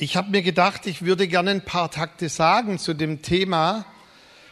Ich 0.00 0.16
habe 0.16 0.30
mir 0.30 0.42
gedacht, 0.42 0.86
ich 0.86 1.02
würde 1.04 1.26
gerne 1.26 1.50
ein 1.50 1.64
paar 1.64 1.90
Takte 1.90 2.28
sagen 2.28 2.78
zu 2.78 2.94
dem 2.94 3.20
Thema. 3.20 3.84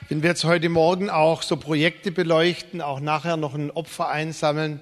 Wenn 0.08 0.21
wir 0.21 0.30
jetzt 0.30 0.42
heute 0.42 0.69
Morgen 0.69 1.08
auch 1.08 1.42
so 1.42 1.57
Projekte 1.57 2.11
beleuchten, 2.11 2.83
auch 2.83 2.99
nachher 2.99 3.37
noch 3.37 3.54
ein 3.54 3.71
Opfer 3.71 4.09
einsammeln, 4.09 4.80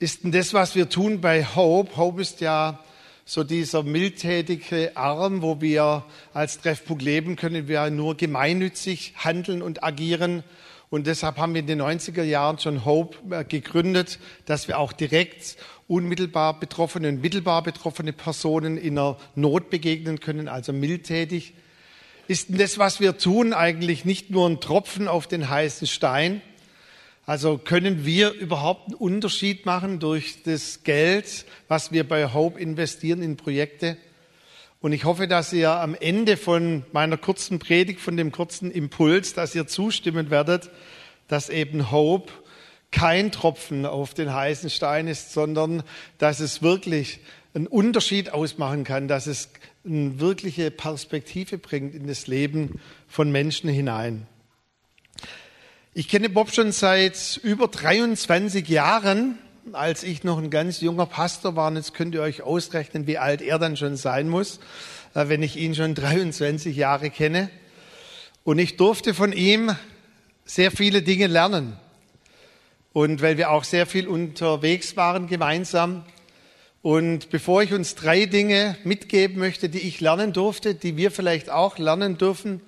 ist 0.00 0.24
denn 0.24 0.32
das, 0.32 0.52
was 0.54 0.74
wir 0.74 0.88
tun 0.88 1.20
bei 1.20 1.44
Hope? 1.44 1.96
Hope 1.96 2.20
ist 2.20 2.40
ja 2.40 2.80
so 3.24 3.44
dieser 3.44 3.84
mildtätige 3.84 4.96
Arm, 4.96 5.40
wo 5.40 5.60
wir 5.60 6.04
als 6.34 6.58
Treffpunkt 6.58 7.04
leben 7.04 7.36
können, 7.36 7.68
wir 7.68 7.88
nur 7.90 8.16
gemeinnützig 8.16 9.14
handeln 9.18 9.62
und 9.62 9.84
agieren. 9.84 10.42
Und 10.88 11.06
deshalb 11.06 11.36
haben 11.36 11.54
wir 11.54 11.60
in 11.60 11.66
den 11.66 11.82
90er 11.82 12.22
Jahren 12.22 12.58
schon 12.58 12.84
Hope 12.84 13.16
äh, 13.34 13.44
gegründet, 13.44 14.18
dass 14.44 14.68
wir 14.68 14.78
auch 14.78 14.92
direkt 14.92 15.56
unmittelbar 15.88 16.58
betroffene 16.58 17.08
und 17.08 17.20
mittelbar 17.20 17.62
betroffene 17.62 18.12
Personen 18.12 18.76
in 18.76 18.96
der 18.96 19.16
Not 19.34 19.70
begegnen 19.70 20.20
können, 20.20 20.48
also 20.48 20.72
mildtätig. 20.72 21.54
Ist 22.28 22.48
denn 22.48 22.58
das, 22.58 22.78
was 22.78 22.98
wir 23.00 23.18
tun, 23.18 23.52
eigentlich 23.52 24.04
nicht 24.04 24.30
nur 24.30 24.48
ein 24.48 24.60
Tropfen 24.60 25.06
auf 25.06 25.26
den 25.26 25.48
heißen 25.48 25.86
Stein? 25.86 26.40
Also 27.24 27.58
können 27.58 28.04
wir 28.04 28.32
überhaupt 28.32 28.86
einen 28.86 28.94
Unterschied 28.94 29.66
machen 29.66 29.98
durch 29.98 30.42
das 30.44 30.84
Geld, 30.84 31.44
was 31.66 31.90
wir 31.90 32.06
bei 32.06 32.32
Hope 32.32 32.58
investieren 32.60 33.22
in 33.22 33.36
Projekte? 33.36 33.96
Und 34.80 34.92
ich 34.92 35.04
hoffe, 35.04 35.26
dass 35.26 35.52
ihr 35.52 35.70
am 35.70 35.94
Ende 35.94 36.36
von 36.36 36.84
meiner 36.92 37.16
kurzen 37.16 37.58
Predigt, 37.58 38.00
von 38.00 38.16
dem 38.16 38.30
kurzen 38.30 38.70
Impuls, 38.70 39.32
dass 39.32 39.54
ihr 39.54 39.66
zustimmen 39.66 40.30
werdet, 40.30 40.70
dass 41.28 41.48
eben 41.48 41.90
Hope 41.90 42.32
kein 42.92 43.32
Tropfen 43.32 43.84
auf 43.86 44.14
den 44.14 44.32
heißen 44.32 44.70
Stein 44.70 45.08
ist, 45.08 45.32
sondern 45.32 45.82
dass 46.18 46.40
es 46.40 46.62
wirklich 46.62 47.20
einen 47.54 47.66
Unterschied 47.66 48.32
ausmachen 48.32 48.84
kann, 48.84 49.08
dass 49.08 49.26
es 49.26 49.48
eine 49.84 50.20
wirkliche 50.20 50.70
Perspektive 50.70 51.58
bringt 51.58 51.94
in 51.94 52.06
das 52.06 52.26
Leben 52.26 52.80
von 53.08 53.32
Menschen 53.32 53.70
hinein. 53.70 54.26
Ich 55.94 56.08
kenne 56.08 56.28
Bob 56.28 56.52
schon 56.52 56.72
seit 56.72 57.40
über 57.42 57.68
23 57.68 58.68
Jahren, 58.68 59.38
als 59.72 60.02
ich 60.02 60.24
noch 60.24 60.38
ein 60.38 60.50
ganz 60.50 60.80
junger 60.80 61.06
Pastor 61.06 61.56
war. 61.56 61.68
Und 61.68 61.76
jetzt 61.76 61.94
könnt 61.94 62.14
ihr 62.14 62.22
euch 62.22 62.42
ausrechnen, 62.42 63.06
wie 63.06 63.18
alt 63.18 63.42
er 63.42 63.58
dann 63.58 63.76
schon 63.76 63.96
sein 63.96 64.28
muss, 64.28 64.60
äh, 65.14 65.28
wenn 65.28 65.42
ich 65.42 65.56
ihn 65.56 65.74
schon 65.74 65.94
23 65.96 66.76
Jahre 66.76 67.10
kenne. 67.10 67.50
Und 68.44 68.58
ich 68.58 68.76
durfte 68.76 69.14
von 69.14 69.32
ihm 69.32 69.74
sehr 70.44 70.70
viele 70.70 71.02
Dinge 71.02 71.26
lernen. 71.26 71.76
Und 72.92 73.20
weil 73.20 73.36
wir 73.36 73.50
auch 73.50 73.64
sehr 73.64 73.86
viel 73.86 74.08
unterwegs 74.08 74.96
waren 74.96 75.26
gemeinsam. 75.26 76.04
Und 76.80 77.30
bevor 77.30 77.62
ich 77.62 77.74
uns 77.74 77.96
drei 77.96 78.26
Dinge 78.26 78.76
mitgeben 78.84 79.38
möchte, 79.38 79.68
die 79.68 79.80
ich 79.80 80.00
lernen 80.00 80.32
durfte, 80.32 80.74
die 80.74 80.96
wir 80.96 81.10
vielleicht 81.10 81.50
auch 81.50 81.78
lernen 81.78 82.16
dürfen, 82.16 82.60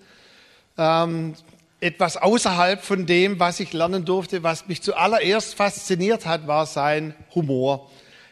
ähm, 0.77 1.35
etwas 1.81 2.17
außerhalb 2.17 2.83
von 2.83 3.07
dem, 3.07 3.39
was 3.39 3.61
ich 3.61 3.73
lernen 3.73 4.05
durfte, 4.05 4.43
was 4.43 4.67
mich 4.67 4.83
zuallererst 4.83 5.55
fasziniert 5.55 6.27
hat, 6.27 6.47
war 6.47 6.67
sein 6.67 7.15
Humor. 7.35 7.89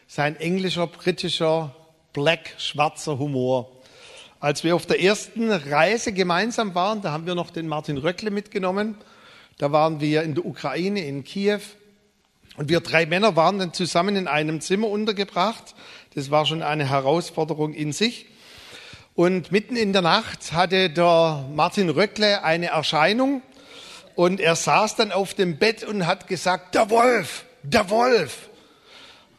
Sein 0.07 0.35
englischer, 0.37 0.87
britischer, 0.87 1.75
black, 2.13 2.53
schwarzer 2.57 3.19
Humor. 3.19 3.71
Als 4.39 4.63
wir 4.63 4.75
auf 4.75 4.85
der 4.85 5.01
ersten 5.01 5.51
Reise 5.51 6.13
gemeinsam 6.13 6.75
waren, 6.75 7.01
da 7.01 7.11
haben 7.11 7.25
wir 7.25 7.35
noch 7.35 7.49
den 7.49 7.67
Martin 7.67 7.97
Röckle 7.97 8.31
mitgenommen. 8.31 8.95
Da 9.57 9.71
waren 9.71 9.99
wir 9.99 10.23
in 10.23 10.35
der 10.35 10.45
Ukraine, 10.45 11.05
in 11.05 11.23
Kiew. 11.23 11.61
Und 12.57 12.69
wir 12.69 12.79
drei 12.81 13.05
Männer 13.05 13.35
waren 13.35 13.59
dann 13.59 13.73
zusammen 13.73 14.15
in 14.15 14.27
einem 14.27 14.61
Zimmer 14.61 14.87
untergebracht. 14.89 15.75
Das 16.15 16.31
war 16.31 16.45
schon 16.45 16.61
eine 16.61 16.89
Herausforderung 16.89 17.73
in 17.73 17.93
sich. 17.93 18.27
Und 19.17 19.51
mitten 19.51 19.75
in 19.75 19.93
der 19.93 20.03
Nacht 20.03 20.53
hatte 20.53 20.91
der 20.91 21.43
Martin 21.51 21.89
Röckle 21.89 22.43
eine 22.43 22.67
Erscheinung 22.67 23.41
und 24.13 24.39
er 24.39 24.55
saß 24.55 24.95
dann 24.95 25.11
auf 25.11 25.33
dem 25.33 25.57
Bett 25.57 25.83
und 25.83 26.05
hat 26.05 26.27
gesagt, 26.27 26.75
der 26.75 26.91
Wolf, 26.91 27.45
der 27.63 27.89
Wolf. 27.89 28.47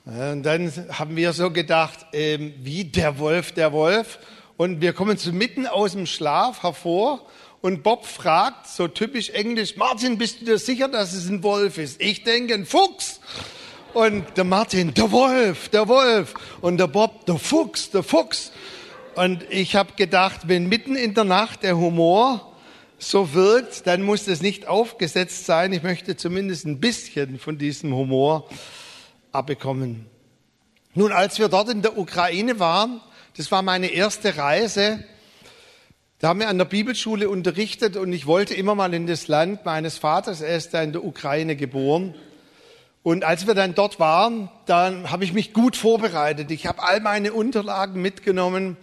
Und 0.04 0.42
dann 0.42 0.72
haben 0.91 1.14
wir 1.14 1.32
so 1.32 1.53
gedacht, 1.53 2.06
ähm, 2.12 2.54
wie 2.58 2.86
der 2.86 3.20
Wolf, 3.20 3.53
der 3.53 3.72
Wolf. 3.72 4.19
Und 4.56 4.80
wir 4.80 4.94
kommen 4.94 5.16
so 5.16 5.30
mitten 5.30 5.69
aus 5.69 5.92
dem 5.92 6.06
Schlaf 6.06 6.64
hervor 6.64 7.24
und 7.60 7.84
Bob 7.84 8.04
fragt, 8.04 8.66
so 8.66 8.88
typisch 8.88 9.30
englisch, 9.30 9.76
Martin, 9.76 10.19
bist 10.19 10.41
du 10.41 10.44
dir 10.44 10.58
sicher, 10.58 10.88
dass 10.88 11.12
es 11.12 11.28
ein 11.28 11.44
Wolf 11.44 11.78
ist? 11.78 12.03
Ich 12.03 12.24
denke, 12.24 12.54
ein 12.54 12.66
Fuchs. 12.66 13.20
Und 13.94 14.24
der 14.36 14.42
Martin, 14.42 14.92
der 14.92 15.12
Wolf, 15.12 15.69
der 15.69 15.86
Wolf. 15.86 16.34
Und 16.62 16.78
der 16.78 16.88
Bob, 16.88 17.26
der 17.26 17.38
Fuchs, 17.38 17.91
der 17.91 18.03
Fuchs. 18.03 18.50
Und 19.18 19.44
ich 19.50 19.74
habe 19.74 19.94
gedacht, 19.96 20.42
wenn 20.46 20.68
mitten 20.68 20.94
in 20.94 21.12
der 21.12 21.24
Nacht 21.24 21.64
der 21.64 21.76
Humor 21.76 22.52
so 22.98 23.34
wirkt, 23.34 23.84
dann 23.88 24.02
muss 24.02 24.26
das 24.26 24.42
nicht 24.42 24.68
aufgesetzt 24.68 25.44
sein. 25.44 25.72
Ich 25.72 25.82
möchte 25.82 26.16
zumindest 26.16 26.66
ein 26.66 26.78
bisschen 26.78 27.40
von 27.40 27.58
diesem 27.58 27.92
Humor 27.92 28.48
abbekommen. 29.32 30.06
Nun, 30.94 31.10
als 31.10 31.40
wir 31.40 31.48
dort 31.48 31.68
in 31.68 31.82
der 31.82 31.98
Ukraine 31.98 32.60
waren, 32.60 33.00
das 33.36 33.50
war 33.50 33.62
meine 33.62 33.88
erste 33.88 34.36
Reise, 34.36 35.02
da 36.20 36.28
haben 36.28 36.38
wir 36.38 36.48
an 36.48 36.58
der 36.58 36.66
Bibelschule 36.66 37.28
unterrichtet 37.28 37.96
und 37.96 38.12
ich 38.12 38.24
wollte 38.26 38.54
immer 38.54 38.76
mal 38.76 38.94
in 38.94 39.08
das 39.08 39.26
Land 39.26 39.64
meines 39.64 39.98
Vaters. 39.98 40.42
Er 40.42 40.56
ist 40.56 40.74
da 40.74 40.80
in 40.80 40.92
der 40.92 41.02
Ukraine 41.02 41.56
geboren. 41.56 42.14
Und 43.02 43.24
als 43.24 43.48
wir 43.48 43.54
dann 43.54 43.74
dort 43.74 43.98
waren, 43.98 44.48
dann 44.66 45.10
habe 45.10 45.24
ich 45.24 45.32
mich 45.32 45.52
gut 45.52 45.76
vorbereitet. 45.76 46.52
Ich 46.52 46.68
habe 46.68 46.84
all 46.84 47.00
meine 47.00 47.32
Unterlagen 47.32 48.00
mitgenommen 48.00 48.76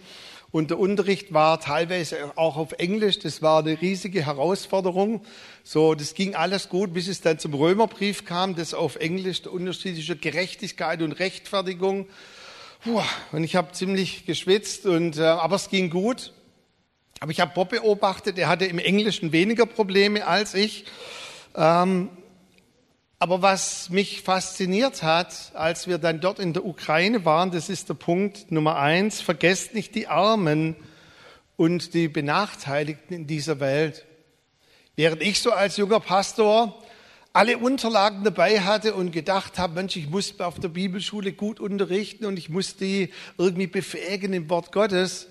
und 0.56 0.70
der 0.70 0.78
Unterricht 0.78 1.34
war 1.34 1.60
teilweise 1.60 2.32
auch 2.34 2.56
auf 2.56 2.72
Englisch. 2.72 3.18
Das 3.18 3.42
war 3.42 3.58
eine 3.58 3.78
riesige 3.78 4.24
Herausforderung. 4.24 5.22
So, 5.62 5.94
das 5.94 6.14
ging 6.14 6.34
alles 6.34 6.70
gut, 6.70 6.94
bis 6.94 7.08
es 7.08 7.20
dann 7.20 7.38
zum 7.38 7.52
Römerbrief 7.52 8.24
kam, 8.24 8.54
das 8.54 8.72
auf 8.72 8.96
Englisch 8.96 9.42
der 9.42 9.52
unterschiedliche 9.52 10.16
Gerechtigkeit 10.16 11.02
und 11.02 11.12
Rechtfertigung. 11.12 12.06
Puh, 12.82 13.02
und 13.32 13.44
ich 13.44 13.54
habe 13.54 13.72
ziemlich 13.72 14.24
geschwitzt 14.24 14.86
und 14.86 15.18
äh, 15.18 15.24
aber 15.24 15.56
es 15.56 15.68
ging 15.68 15.90
gut. 15.90 16.32
Aber 17.20 17.30
ich 17.32 17.40
habe 17.40 17.52
Bob 17.54 17.68
beobachtet, 17.68 18.38
er 18.38 18.48
hatte 18.48 18.64
im 18.64 18.78
Englischen 18.78 19.32
weniger 19.32 19.66
Probleme 19.66 20.26
als 20.26 20.54
ich. 20.54 20.86
Ähm, 21.54 22.08
aber 23.18 23.40
was 23.40 23.88
mich 23.88 24.20
fasziniert 24.22 25.02
hat, 25.02 25.52
als 25.54 25.86
wir 25.86 25.98
dann 25.98 26.20
dort 26.20 26.38
in 26.38 26.52
der 26.52 26.66
Ukraine 26.66 27.24
waren, 27.24 27.50
das 27.50 27.70
ist 27.70 27.88
der 27.88 27.94
Punkt 27.94 28.52
Nummer 28.52 28.76
eins, 28.76 29.20
vergesst 29.20 29.74
nicht 29.74 29.94
die 29.94 30.06
Armen 30.06 30.76
und 31.56 31.94
die 31.94 32.08
Benachteiligten 32.08 33.16
in 33.16 33.26
dieser 33.26 33.58
Welt. 33.58 34.04
Während 34.96 35.22
ich 35.22 35.40
so 35.40 35.52
als 35.52 35.78
junger 35.78 36.00
Pastor 36.00 36.82
alle 37.32 37.58
Unterlagen 37.58 38.24
dabei 38.24 38.60
hatte 38.60 38.94
und 38.94 39.12
gedacht 39.12 39.58
habe, 39.58 39.74
Mensch, 39.74 39.96
ich 39.96 40.08
muss 40.08 40.38
auf 40.40 40.58
der 40.58 40.68
Bibelschule 40.68 41.32
gut 41.32 41.60
unterrichten 41.60 42.26
und 42.26 42.38
ich 42.38 42.48
muss 42.48 42.76
die 42.76 43.10
irgendwie 43.38 43.66
befähigen 43.66 44.32
im 44.32 44.50
Wort 44.50 44.72
Gottes, 44.72 45.28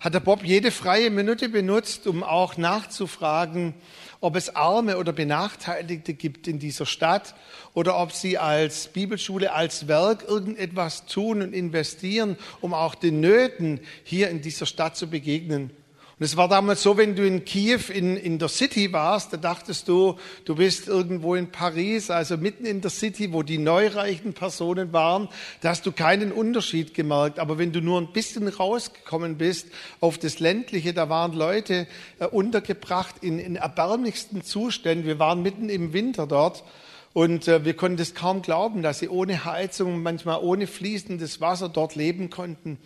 hat 0.00 0.14
der 0.14 0.20
Bob 0.20 0.44
jede 0.44 0.70
freie 0.70 1.10
Minute 1.10 1.48
benutzt, 1.48 2.06
um 2.06 2.22
auch 2.22 2.56
nachzufragen, 2.56 3.74
ob 4.20 4.36
es 4.36 4.54
Arme 4.54 4.96
oder 4.98 5.12
Benachteiligte 5.12 6.14
gibt 6.14 6.46
in 6.46 6.58
dieser 6.58 6.86
Stadt 6.86 7.34
oder 7.74 7.98
ob 7.98 8.12
sie 8.12 8.38
als 8.38 8.88
Bibelschule, 8.88 9.52
als 9.52 9.88
Werk 9.88 10.24
irgendetwas 10.26 11.06
tun 11.06 11.42
und 11.42 11.52
investieren, 11.52 12.36
um 12.60 12.74
auch 12.74 12.94
den 12.94 13.20
Nöten 13.20 13.80
hier 14.04 14.30
in 14.30 14.40
dieser 14.40 14.66
Stadt 14.66 14.96
zu 14.96 15.08
begegnen. 15.08 15.70
Und 16.18 16.24
es 16.24 16.36
war 16.36 16.48
damals 16.48 16.82
so, 16.82 16.96
wenn 16.96 17.14
du 17.14 17.24
in 17.24 17.44
Kiew 17.44 17.78
in, 17.94 18.16
in 18.16 18.40
der 18.40 18.48
City 18.48 18.92
warst, 18.92 19.32
da 19.32 19.36
dachtest 19.36 19.86
du, 19.86 20.16
du 20.44 20.56
bist 20.56 20.88
irgendwo 20.88 21.36
in 21.36 21.52
Paris, 21.52 22.10
also 22.10 22.36
mitten 22.36 22.66
in 22.66 22.80
der 22.80 22.90
City, 22.90 23.32
wo 23.32 23.44
die 23.44 23.58
neureichen 23.58 24.32
Personen 24.32 24.92
waren, 24.92 25.28
da 25.60 25.68
hast 25.68 25.86
du 25.86 25.92
keinen 25.92 26.32
Unterschied 26.32 26.92
gemerkt. 26.92 27.38
Aber 27.38 27.56
wenn 27.56 27.70
du 27.70 27.80
nur 27.80 28.00
ein 28.00 28.12
bisschen 28.12 28.48
rausgekommen 28.48 29.38
bist 29.38 29.68
auf 30.00 30.18
das 30.18 30.40
Ländliche, 30.40 30.92
da 30.92 31.08
waren 31.08 31.34
Leute 31.34 31.86
äh, 32.18 32.26
untergebracht 32.26 33.14
in, 33.20 33.38
in 33.38 33.54
erbärmlichsten 33.54 34.42
Zuständen. 34.42 35.06
Wir 35.06 35.20
waren 35.20 35.40
mitten 35.40 35.68
im 35.68 35.92
Winter 35.92 36.26
dort. 36.26 36.64
Und 37.12 37.46
äh, 37.46 37.64
wir 37.64 37.74
konnten 37.74 38.02
es 38.02 38.14
kaum 38.14 38.42
glauben, 38.42 38.82
dass 38.82 38.98
sie 38.98 39.08
ohne 39.08 39.44
Heizung, 39.44 40.02
manchmal 40.02 40.40
ohne 40.42 40.66
fließendes 40.66 41.40
Wasser 41.40 41.68
dort 41.68 41.94
leben 41.94 42.28
konnten. 42.28 42.78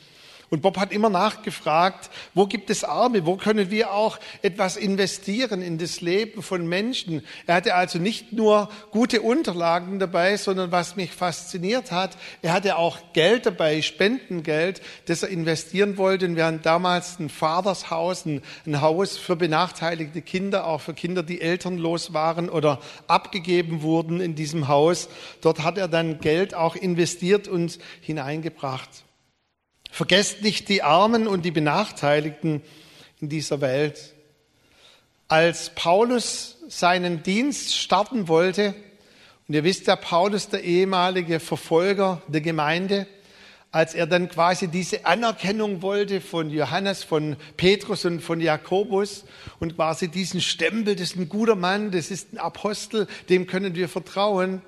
Und 0.52 0.60
Bob 0.60 0.76
hat 0.76 0.92
immer 0.92 1.08
nachgefragt, 1.08 2.10
wo 2.34 2.44
gibt 2.44 2.68
es 2.68 2.84
Arme, 2.84 3.24
wo 3.24 3.36
können 3.36 3.70
wir 3.70 3.94
auch 3.94 4.18
etwas 4.42 4.76
investieren 4.76 5.62
in 5.62 5.78
das 5.78 6.02
Leben 6.02 6.42
von 6.42 6.66
Menschen. 6.66 7.24
Er 7.46 7.54
hatte 7.54 7.74
also 7.74 7.98
nicht 7.98 8.34
nur 8.34 8.68
gute 8.90 9.22
Unterlagen 9.22 9.98
dabei, 9.98 10.36
sondern 10.36 10.70
was 10.70 10.94
mich 10.94 11.10
fasziniert 11.10 11.90
hat, 11.90 12.18
er 12.42 12.52
hatte 12.52 12.76
auch 12.76 12.98
Geld 13.14 13.46
dabei, 13.46 13.80
Spendengeld, 13.80 14.82
das 15.06 15.22
er 15.22 15.30
investieren 15.30 15.96
wollte. 15.96 16.26
Und 16.26 16.36
wir 16.36 16.44
hatten 16.44 16.60
damals 16.62 17.18
ein 17.18 17.30
Vatershaus, 17.30 18.26
ein 18.26 18.42
Haus 18.82 19.16
für 19.16 19.36
benachteiligte 19.36 20.20
Kinder, 20.20 20.66
auch 20.66 20.82
für 20.82 20.92
Kinder, 20.92 21.22
die 21.22 21.40
elternlos 21.40 22.12
waren 22.12 22.50
oder 22.50 22.78
abgegeben 23.06 23.80
wurden 23.80 24.20
in 24.20 24.34
diesem 24.34 24.68
Haus. 24.68 25.08
Dort 25.40 25.62
hat 25.62 25.78
er 25.78 25.88
dann 25.88 26.20
Geld 26.20 26.52
auch 26.52 26.76
investiert 26.76 27.48
und 27.48 27.78
hineingebracht. 28.02 28.90
Vergesst 29.92 30.40
nicht 30.40 30.70
die 30.70 30.82
Armen 30.82 31.28
und 31.28 31.44
die 31.44 31.50
Benachteiligten 31.50 32.62
in 33.20 33.28
dieser 33.28 33.60
Welt. 33.60 34.14
Als 35.28 35.68
Paulus 35.74 36.56
seinen 36.66 37.22
Dienst 37.22 37.76
starten 37.76 38.26
wollte, 38.26 38.74
und 39.46 39.54
ihr 39.54 39.64
wisst 39.64 39.88
ja, 39.88 39.96
Paulus, 39.96 40.48
der 40.48 40.64
ehemalige 40.64 41.40
Verfolger 41.40 42.22
der 42.26 42.40
Gemeinde, 42.40 43.06
als 43.70 43.92
er 43.92 44.06
dann 44.06 44.30
quasi 44.30 44.68
diese 44.68 45.04
Anerkennung 45.04 45.82
wollte 45.82 46.22
von 46.22 46.48
Johannes, 46.48 47.04
von 47.04 47.36
Petrus 47.58 48.06
und 48.06 48.22
von 48.22 48.40
Jakobus 48.40 49.26
und 49.60 49.76
quasi 49.76 50.08
diesen 50.08 50.40
Stempel, 50.40 50.94
das 50.94 51.10
ist 51.10 51.16
ein 51.16 51.28
guter 51.28 51.54
Mann, 51.54 51.90
das 51.90 52.10
ist 52.10 52.32
ein 52.32 52.38
Apostel, 52.38 53.08
dem 53.28 53.46
können 53.46 53.74
wir 53.74 53.90
vertrauen. 53.90 54.62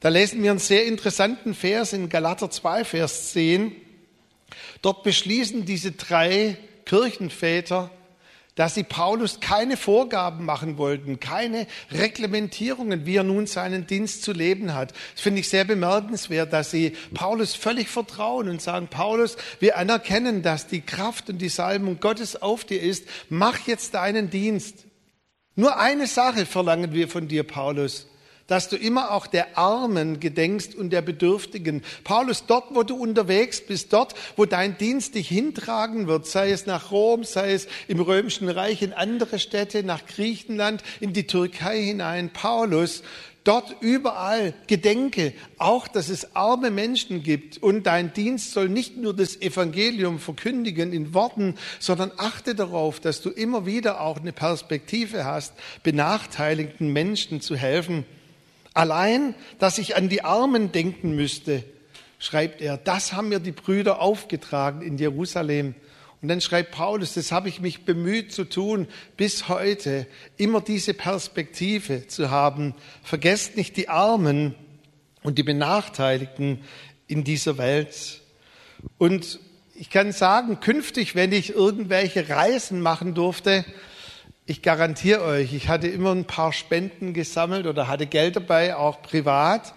Da 0.00 0.08
lesen 0.08 0.42
wir 0.42 0.50
einen 0.50 0.58
sehr 0.58 0.86
interessanten 0.86 1.54
Vers 1.54 1.92
in 1.92 2.08
Galater 2.08 2.50
2, 2.50 2.84
Vers 2.84 3.30
10. 3.30 3.76
Dort 4.82 5.02
beschließen 5.02 5.64
diese 5.64 5.92
drei 5.92 6.56
Kirchenväter, 6.84 7.90
dass 8.56 8.74
sie 8.74 8.82
Paulus 8.82 9.40
keine 9.40 9.76
Vorgaben 9.76 10.44
machen 10.44 10.76
wollten, 10.76 11.20
keine 11.20 11.66
Reglementierungen, 11.92 13.06
wie 13.06 13.16
er 13.16 13.22
nun 13.22 13.46
seinen 13.46 13.86
Dienst 13.86 14.22
zu 14.22 14.32
leben 14.32 14.74
hat. 14.74 14.92
Das 15.14 15.22
finde 15.22 15.40
ich 15.40 15.48
sehr 15.48 15.64
bemerkenswert, 15.64 16.52
dass 16.52 16.70
sie 16.70 16.96
Paulus 17.14 17.54
völlig 17.54 17.88
vertrauen 17.88 18.48
und 18.48 18.60
sagen, 18.60 18.88
Paulus, 18.88 19.36
wir 19.60 19.78
anerkennen, 19.78 20.42
dass 20.42 20.66
die 20.66 20.82
Kraft 20.82 21.30
und 21.30 21.38
die 21.38 21.48
Salbung 21.48 22.00
Gottes 22.00 22.42
auf 22.42 22.64
dir 22.64 22.82
ist. 22.82 23.06
Mach 23.28 23.66
jetzt 23.66 23.94
deinen 23.94 24.30
Dienst. 24.30 24.84
Nur 25.54 25.78
eine 25.78 26.06
Sache 26.06 26.44
verlangen 26.44 26.92
wir 26.92 27.08
von 27.08 27.28
dir, 27.28 27.44
Paulus 27.44 28.08
dass 28.50 28.68
du 28.68 28.74
immer 28.74 29.12
auch 29.12 29.28
der 29.28 29.56
Armen 29.56 30.18
gedenkst 30.18 30.74
und 30.74 30.90
der 30.90 31.02
Bedürftigen. 31.02 31.82
Paulus, 32.02 32.46
dort, 32.46 32.74
wo 32.74 32.82
du 32.82 32.96
unterwegs 32.96 33.60
bist, 33.60 33.92
dort, 33.92 34.16
wo 34.34 34.44
dein 34.44 34.76
Dienst 34.76 35.14
dich 35.14 35.28
hintragen 35.28 36.08
wird, 36.08 36.26
sei 36.26 36.50
es 36.50 36.66
nach 36.66 36.90
Rom, 36.90 37.22
sei 37.22 37.52
es 37.52 37.68
im 37.86 38.00
Römischen 38.00 38.48
Reich, 38.48 38.82
in 38.82 38.92
andere 38.92 39.38
Städte, 39.38 39.84
nach 39.84 40.04
Griechenland, 40.04 40.82
in 40.98 41.12
die 41.12 41.28
Türkei 41.28 41.80
hinein. 41.80 42.30
Paulus, 42.32 43.04
dort 43.44 43.76
überall 43.82 44.52
gedenke 44.66 45.32
auch, 45.58 45.86
dass 45.86 46.08
es 46.08 46.34
arme 46.34 46.72
Menschen 46.72 47.22
gibt 47.22 47.62
und 47.62 47.84
dein 47.84 48.12
Dienst 48.12 48.50
soll 48.50 48.68
nicht 48.68 48.96
nur 48.96 49.14
das 49.14 49.40
Evangelium 49.40 50.18
verkündigen 50.18 50.92
in 50.92 51.14
Worten, 51.14 51.54
sondern 51.78 52.10
achte 52.16 52.56
darauf, 52.56 52.98
dass 52.98 53.22
du 53.22 53.30
immer 53.30 53.64
wieder 53.64 54.00
auch 54.00 54.18
eine 54.18 54.32
Perspektive 54.32 55.24
hast, 55.24 55.52
benachteiligten 55.84 56.92
Menschen 56.92 57.40
zu 57.40 57.54
helfen. 57.54 58.04
Allein, 58.80 59.34
dass 59.58 59.76
ich 59.76 59.94
an 59.94 60.08
die 60.08 60.24
Armen 60.24 60.72
denken 60.72 61.14
müsste, 61.14 61.62
schreibt 62.18 62.62
er, 62.62 62.78
das 62.78 63.12
haben 63.12 63.28
mir 63.28 63.38
die 63.38 63.52
Brüder 63.52 64.00
aufgetragen 64.00 64.80
in 64.80 64.96
Jerusalem. 64.96 65.74
Und 66.22 66.28
dann 66.28 66.40
schreibt 66.40 66.70
Paulus, 66.70 67.12
das 67.12 67.30
habe 67.30 67.50
ich 67.50 67.60
mich 67.60 67.84
bemüht 67.84 68.32
zu 68.32 68.44
tun, 68.44 68.88
bis 69.18 69.48
heute 69.48 70.06
immer 70.38 70.62
diese 70.62 70.94
Perspektive 70.94 72.06
zu 72.06 72.30
haben. 72.30 72.74
Vergesst 73.02 73.54
nicht 73.58 73.76
die 73.76 73.90
Armen 73.90 74.54
und 75.22 75.36
die 75.36 75.42
Benachteiligten 75.42 76.60
in 77.06 77.22
dieser 77.22 77.58
Welt. 77.58 78.22
Und 78.96 79.40
ich 79.74 79.90
kann 79.90 80.12
sagen, 80.12 80.60
künftig, 80.60 81.14
wenn 81.14 81.32
ich 81.32 81.50
irgendwelche 81.54 82.30
Reisen 82.30 82.80
machen 82.80 83.12
durfte, 83.12 83.66
ich 84.46 84.62
garantiere 84.62 85.22
euch, 85.22 85.52
ich 85.54 85.68
hatte 85.68 85.88
immer 85.88 86.12
ein 86.12 86.24
paar 86.24 86.52
Spenden 86.52 87.12
gesammelt 87.14 87.66
oder 87.66 87.88
hatte 87.88 88.06
Geld 88.06 88.36
dabei, 88.36 88.74
auch 88.74 89.02
privat, 89.02 89.74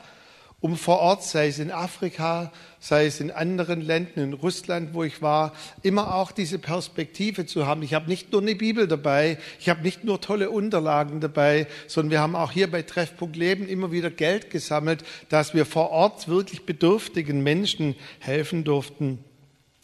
um 0.62 0.78
vor 0.78 1.00
Ort, 1.00 1.24
sei 1.24 1.48
es 1.48 1.60
in 1.60 1.72
Afrika, 1.72 2.52
sei 2.80 3.06
es 3.06 3.20
in 3.20 3.32
anderen 3.32 3.82
Ländern, 3.82 4.24
in 4.24 4.34
Russland, 4.34 4.94
wo 4.94 5.04
ich 5.04 5.22
war, 5.22 5.52
immer 5.82 6.16
auch 6.16 6.32
diese 6.32 6.58
Perspektive 6.58 7.46
zu 7.46 7.68
haben. 7.68 7.84
Ich 7.84 7.94
habe 7.94 8.10
nicht 8.10 8.32
nur 8.32 8.42
eine 8.42 8.56
Bibel 8.56 8.88
dabei, 8.88 9.38
ich 9.60 9.68
habe 9.68 9.82
nicht 9.82 10.06
nur 10.06 10.22
tolle 10.22 10.50
Unterlagen 10.50 11.20
dabei, 11.20 11.68
sondern 11.88 12.12
wir 12.12 12.22
haben 12.22 12.38
auch 12.38 12.52
hier 12.52 12.72
bei 12.72 12.82
Treffpunkt 12.82 13.36
Leben 13.36 13.68
immer 13.68 13.92
wieder 13.92 14.10
Geld 14.10 14.50
gesammelt, 14.52 15.04
dass 15.28 15.54
wir 15.54 15.66
vor 15.66 15.92
Ort 15.92 16.30
wirklich 16.30 16.66
bedürftigen 16.66 17.44
Menschen 17.44 17.96
helfen 18.20 18.64
durften. 18.64 19.20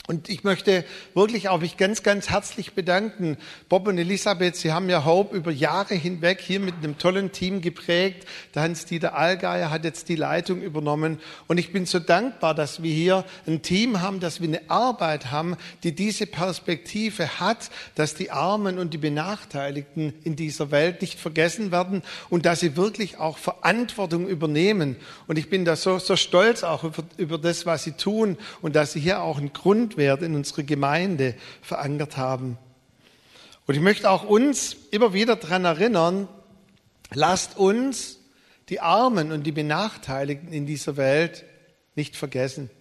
Und 0.09 0.27
ich 0.27 0.43
möchte 0.43 0.85
wirklich 1.13 1.49
auch 1.49 1.59
mich 1.59 1.77
ganz, 1.77 2.01
ganz 2.01 2.31
herzlich 2.31 2.73
bedanken. 2.73 3.37
Bob 3.69 3.87
und 3.87 3.99
Elisabeth, 3.99 4.55
Sie 4.55 4.71
haben 4.71 4.89
ja 4.89 5.05
Hope 5.05 5.37
über 5.37 5.51
Jahre 5.51 5.93
hinweg 5.93 6.41
hier 6.41 6.59
mit 6.59 6.73
einem 6.77 6.97
tollen 6.97 7.31
Team 7.31 7.61
geprägt. 7.61 8.25
Der 8.55 8.63
Hans-Dieter 8.63 9.15
Allgeier 9.15 9.69
hat 9.69 9.83
jetzt 9.83 10.09
die 10.09 10.15
Leitung 10.15 10.63
übernommen. 10.63 11.19
Und 11.45 11.59
ich 11.59 11.71
bin 11.71 11.85
so 11.85 11.99
dankbar, 11.99 12.55
dass 12.55 12.81
wir 12.81 12.91
hier 12.91 13.23
ein 13.45 13.61
Team 13.61 14.01
haben, 14.01 14.19
dass 14.19 14.41
wir 14.41 14.47
eine 14.47 14.67
Arbeit 14.67 15.29
haben, 15.29 15.55
die 15.83 15.93
diese 15.93 16.25
Perspektive 16.25 17.39
hat, 17.39 17.69
dass 17.93 18.15
die 18.15 18.31
Armen 18.31 18.79
und 18.79 18.95
die 18.95 18.97
Benachteiligten 18.97 20.15
in 20.23 20.35
dieser 20.35 20.71
Welt 20.71 21.03
nicht 21.03 21.19
vergessen 21.19 21.71
werden 21.71 22.01
und 22.31 22.47
dass 22.47 22.61
sie 22.61 22.75
wirklich 22.75 23.19
auch 23.19 23.37
Verantwortung 23.37 24.27
übernehmen. 24.27 24.95
Und 25.27 25.37
ich 25.37 25.51
bin 25.51 25.65
da 25.65 25.75
so, 25.75 25.99
so 25.99 26.15
stolz 26.15 26.63
auch 26.63 26.83
über, 26.83 27.03
über 27.17 27.37
das, 27.37 27.67
was 27.67 27.83
sie 27.83 27.91
tun 27.91 28.39
und 28.63 28.75
dass 28.75 28.93
sie 28.93 29.01
hier 29.01 29.21
auch 29.21 29.37
einen 29.37 29.53
Grund 29.53 29.98
Wert 29.99 30.23
in 30.23 30.33
unsere 30.33 30.63
Gemeinde 30.63 31.35
verankert 31.61 32.17
haben. 32.17 32.57
Und 33.67 33.75
ich 33.75 33.81
möchte 33.81 34.09
auch 34.09 34.23
uns 34.23 34.75
immer 34.89 35.13
wieder 35.13 35.35
daran 35.35 35.65
erinnern, 35.65 36.27
lasst 37.13 37.55
uns 37.55 38.17
die 38.69 38.79
Armen 38.79 39.31
und 39.31 39.43
die 39.43 39.51
Benachteiligten 39.51 40.51
in 40.51 40.65
dieser 40.65 40.97
Welt 40.97 41.45
nicht 41.93 42.15
vergessen. 42.15 42.71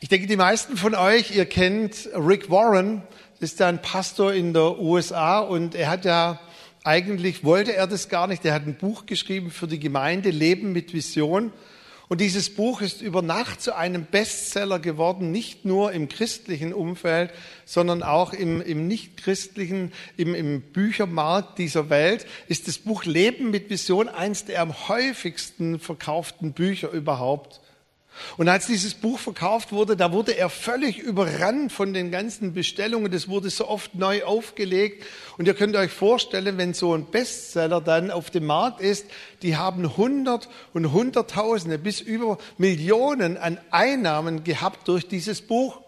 Ich 0.00 0.08
denke, 0.08 0.26
die 0.26 0.36
meisten 0.36 0.78
von 0.78 0.94
euch, 0.94 1.36
ihr 1.36 1.44
kennt 1.44 2.08
Rick 2.14 2.48
Warren, 2.48 3.02
ist 3.40 3.60
ein 3.60 3.82
Pastor 3.82 4.32
in 4.32 4.54
der 4.54 4.78
USA 4.78 5.40
und 5.40 5.74
er 5.74 5.90
hat 5.90 6.06
ja 6.06 6.40
eigentlich 6.84 7.44
wollte 7.44 7.74
er 7.74 7.86
das 7.86 8.08
gar 8.08 8.26
nicht. 8.26 8.44
Er 8.44 8.54
hat 8.54 8.66
ein 8.66 8.78
Buch 8.78 9.04
geschrieben 9.04 9.50
für 9.50 9.66
die 9.66 9.78
Gemeinde 9.78 10.30
Leben 10.30 10.72
mit 10.72 10.94
Vision. 10.94 11.52
Und 12.08 12.22
dieses 12.22 12.48
Buch 12.48 12.80
ist 12.80 13.02
über 13.02 13.20
Nacht 13.20 13.60
zu 13.60 13.76
einem 13.76 14.06
Bestseller 14.06 14.78
geworden, 14.78 15.30
nicht 15.30 15.66
nur 15.66 15.92
im 15.92 16.08
christlichen 16.08 16.72
Umfeld, 16.72 17.32
sondern 17.66 18.02
auch 18.02 18.32
im, 18.32 18.62
im 18.62 18.88
nichtchristlichen, 18.88 19.92
im, 20.16 20.34
im 20.34 20.62
Büchermarkt 20.62 21.58
dieser 21.58 21.90
Welt 21.90 22.26
ist 22.46 22.66
das 22.66 22.78
Buch 22.78 23.04
Leben 23.04 23.50
mit 23.50 23.68
Vision 23.68 24.08
eins 24.08 24.46
der 24.46 24.62
am 24.62 24.88
häufigsten 24.88 25.78
verkauften 25.78 26.54
Bücher 26.54 26.90
überhaupt. 26.90 27.60
Und 28.36 28.48
als 28.48 28.66
dieses 28.66 28.94
Buch 28.94 29.18
verkauft 29.18 29.72
wurde, 29.72 29.96
da 29.96 30.12
wurde 30.12 30.36
er 30.36 30.50
völlig 30.50 30.98
überrannt 30.98 31.72
von 31.72 31.92
den 31.92 32.10
ganzen 32.10 32.52
Bestellungen. 32.52 33.10
Das 33.10 33.28
wurde 33.28 33.50
so 33.50 33.68
oft 33.68 33.94
neu 33.94 34.24
aufgelegt. 34.24 35.04
Und 35.36 35.46
ihr 35.46 35.54
könnt 35.54 35.76
euch 35.76 35.90
vorstellen, 35.90 36.58
wenn 36.58 36.74
so 36.74 36.94
ein 36.94 37.06
Bestseller 37.06 37.80
dann 37.80 38.10
auf 38.10 38.30
dem 38.30 38.46
Markt 38.46 38.80
ist, 38.80 39.06
die 39.42 39.56
haben 39.56 39.96
hundert 39.96 40.48
und 40.72 40.92
hunderttausende 40.92 41.78
bis 41.78 42.00
über 42.00 42.38
Millionen 42.56 43.36
an 43.36 43.58
Einnahmen 43.70 44.44
gehabt 44.44 44.88
durch 44.88 45.08
dieses 45.08 45.42
Buch. 45.42 45.80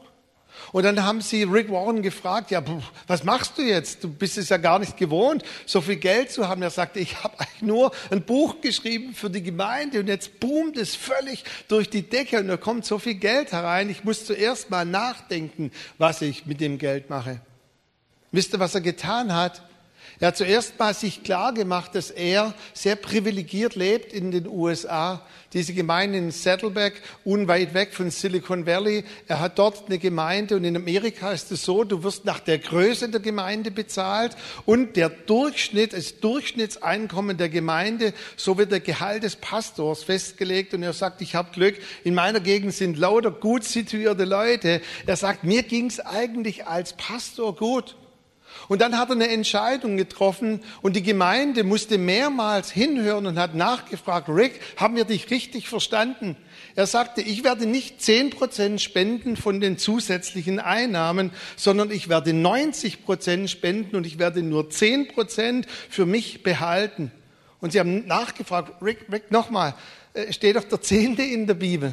Und 0.72 0.84
dann 0.84 1.04
haben 1.04 1.20
sie 1.20 1.42
Rick 1.42 1.70
Warren 1.70 2.02
gefragt, 2.02 2.50
ja, 2.50 2.62
was 3.06 3.24
machst 3.24 3.58
du 3.58 3.62
jetzt? 3.62 4.04
Du 4.04 4.08
bist 4.08 4.38
es 4.38 4.48
ja 4.48 4.56
gar 4.56 4.78
nicht 4.78 4.96
gewohnt, 4.96 5.42
so 5.66 5.80
viel 5.80 5.96
Geld 5.96 6.30
zu 6.30 6.48
haben. 6.48 6.62
Er 6.62 6.70
sagte, 6.70 7.00
ich 7.00 7.22
habe 7.22 7.38
eigentlich 7.40 7.62
nur 7.62 7.92
ein 8.10 8.22
Buch 8.22 8.60
geschrieben 8.60 9.14
für 9.14 9.30
die 9.30 9.42
Gemeinde 9.42 10.00
und 10.00 10.08
jetzt 10.08 10.40
boomt 10.40 10.76
es 10.76 10.94
völlig 10.94 11.44
durch 11.68 11.90
die 11.90 12.02
Decke 12.02 12.38
und 12.38 12.48
da 12.48 12.56
kommt 12.56 12.84
so 12.84 12.98
viel 12.98 13.14
Geld 13.14 13.52
herein. 13.52 13.90
Ich 13.90 14.04
muss 14.04 14.24
zuerst 14.24 14.70
mal 14.70 14.84
nachdenken, 14.84 15.70
was 15.98 16.22
ich 16.22 16.46
mit 16.46 16.60
dem 16.60 16.78
Geld 16.78 17.10
mache. 17.10 17.40
Wisst 18.32 18.52
ihr, 18.52 18.60
was 18.60 18.74
er 18.74 18.80
getan 18.80 19.34
hat? 19.34 19.62
Er 20.20 20.28
hat 20.28 20.36
zuerst 20.36 20.78
mal 20.78 20.92
sich 20.92 21.22
klar 21.22 21.54
gemacht, 21.54 21.94
dass 21.94 22.10
er 22.10 22.52
sehr 22.74 22.94
privilegiert 22.94 23.74
lebt 23.74 24.12
in 24.12 24.30
den 24.30 24.46
USA. 24.46 25.26
Diese 25.54 25.72
Gemeinde 25.72 26.18
in 26.18 26.30
Saddleback, 26.30 27.00
unweit 27.24 27.72
weg 27.72 27.94
von 27.94 28.10
Silicon 28.10 28.66
Valley. 28.66 29.04
Er 29.28 29.40
hat 29.40 29.58
dort 29.58 29.86
eine 29.86 29.98
Gemeinde 29.98 30.56
und 30.56 30.64
in 30.64 30.76
Amerika 30.76 31.32
ist 31.32 31.50
es 31.52 31.64
so, 31.64 31.84
du 31.84 32.02
wirst 32.02 32.26
nach 32.26 32.38
der 32.38 32.58
Größe 32.58 33.08
der 33.08 33.20
Gemeinde 33.20 33.70
bezahlt 33.70 34.36
und 34.66 34.94
der 34.96 35.08
Durchschnitt, 35.08 35.94
das 35.94 36.20
Durchschnittseinkommen 36.20 37.38
der 37.38 37.48
Gemeinde, 37.48 38.12
so 38.36 38.58
wird 38.58 38.72
der 38.72 38.80
Gehalt 38.80 39.22
des 39.22 39.36
Pastors 39.36 40.04
festgelegt 40.04 40.74
und 40.74 40.82
er 40.82 40.92
sagt, 40.92 41.22
ich 41.22 41.34
habe 41.34 41.50
Glück, 41.50 41.76
in 42.04 42.12
meiner 42.12 42.40
Gegend 42.40 42.74
sind 42.74 42.98
lauter 42.98 43.30
gut 43.30 43.64
situierte 43.64 44.26
Leute. 44.26 44.82
Er 45.06 45.16
sagt, 45.16 45.44
mir 45.44 45.62
ging 45.62 45.86
es 45.86 45.98
eigentlich 45.98 46.66
als 46.66 46.92
Pastor 46.92 47.56
gut. 47.56 47.96
Und 48.70 48.80
dann 48.80 48.96
hat 48.96 49.08
er 49.08 49.16
eine 49.16 49.26
Entscheidung 49.26 49.96
getroffen 49.96 50.60
und 50.80 50.94
die 50.94 51.02
Gemeinde 51.02 51.64
musste 51.64 51.98
mehrmals 51.98 52.70
hinhören 52.70 53.26
und 53.26 53.36
hat 53.36 53.56
nachgefragt, 53.56 54.28
Rick, 54.28 54.60
haben 54.76 54.94
wir 54.94 55.04
dich 55.04 55.28
richtig 55.32 55.68
verstanden? 55.68 56.36
Er 56.76 56.86
sagte, 56.86 57.20
ich 57.20 57.42
werde 57.42 57.66
nicht 57.66 58.00
zehn 58.00 58.30
Prozent 58.30 58.80
spenden 58.80 59.36
von 59.36 59.60
den 59.60 59.76
zusätzlichen 59.76 60.60
Einnahmen, 60.60 61.32
sondern 61.56 61.90
ich 61.90 62.08
werde 62.08 62.32
90 62.32 63.04
Prozent 63.04 63.50
spenden 63.50 63.96
und 63.96 64.06
ich 64.06 64.20
werde 64.20 64.40
nur 64.40 64.70
zehn 64.70 65.08
Prozent 65.08 65.66
für 65.88 66.06
mich 66.06 66.44
behalten. 66.44 67.10
Und 67.60 67.72
sie 67.72 67.80
haben 67.80 68.06
nachgefragt, 68.06 68.80
Rick, 68.80 69.06
Rick, 69.10 69.32
nochmal, 69.32 69.74
äh, 70.14 70.32
steht 70.32 70.54
doch 70.54 70.62
der 70.62 70.80
Zehnte 70.80 71.22
in 71.22 71.48
der 71.48 71.54
Bibel. 71.54 71.92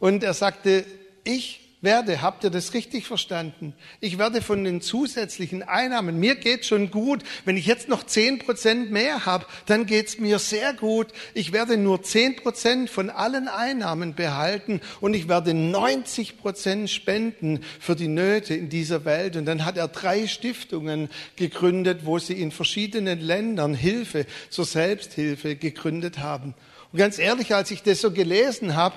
Und 0.00 0.24
er 0.24 0.34
sagte, 0.34 0.86
ich 1.22 1.65
werde, 1.86 2.20
habt 2.20 2.44
ihr 2.44 2.50
das 2.50 2.74
richtig 2.74 3.06
verstanden? 3.06 3.72
Ich 4.00 4.18
werde 4.18 4.42
von 4.42 4.64
den 4.64 4.82
zusätzlichen 4.82 5.62
Einnahmen, 5.62 6.20
mir 6.20 6.34
geht 6.34 6.66
schon 6.66 6.90
gut. 6.90 7.22
Wenn 7.46 7.56
ich 7.56 7.64
jetzt 7.64 7.88
noch 7.88 8.04
zehn 8.04 8.38
Prozent 8.38 8.90
mehr 8.90 9.24
habe, 9.24 9.46
dann 9.64 9.86
geht's 9.86 10.18
mir 10.18 10.38
sehr 10.38 10.74
gut. 10.74 11.06
Ich 11.32 11.52
werde 11.52 11.78
nur 11.78 12.02
zehn 12.02 12.36
Prozent 12.36 12.90
von 12.90 13.08
allen 13.08 13.48
Einnahmen 13.48 14.14
behalten 14.14 14.82
und 15.00 15.14
ich 15.14 15.28
werde 15.28 15.54
90 15.54 16.36
Prozent 16.36 16.90
spenden 16.90 17.60
für 17.80 17.96
die 17.96 18.08
Nöte 18.08 18.54
in 18.54 18.68
dieser 18.68 19.06
Welt. 19.06 19.36
Und 19.36 19.46
dann 19.46 19.64
hat 19.64 19.78
er 19.78 19.88
drei 19.88 20.26
Stiftungen 20.26 21.08
gegründet, 21.36 22.00
wo 22.04 22.18
sie 22.18 22.34
in 22.34 22.50
verschiedenen 22.50 23.20
Ländern 23.20 23.72
Hilfe 23.72 24.26
zur 24.50 24.66
Selbsthilfe 24.66 25.56
gegründet 25.56 26.18
haben. 26.18 26.52
Und 26.92 26.98
ganz 26.98 27.18
ehrlich, 27.18 27.54
als 27.54 27.70
ich 27.70 27.82
das 27.82 28.00
so 28.00 28.10
gelesen 28.10 28.74
habe, 28.74 28.96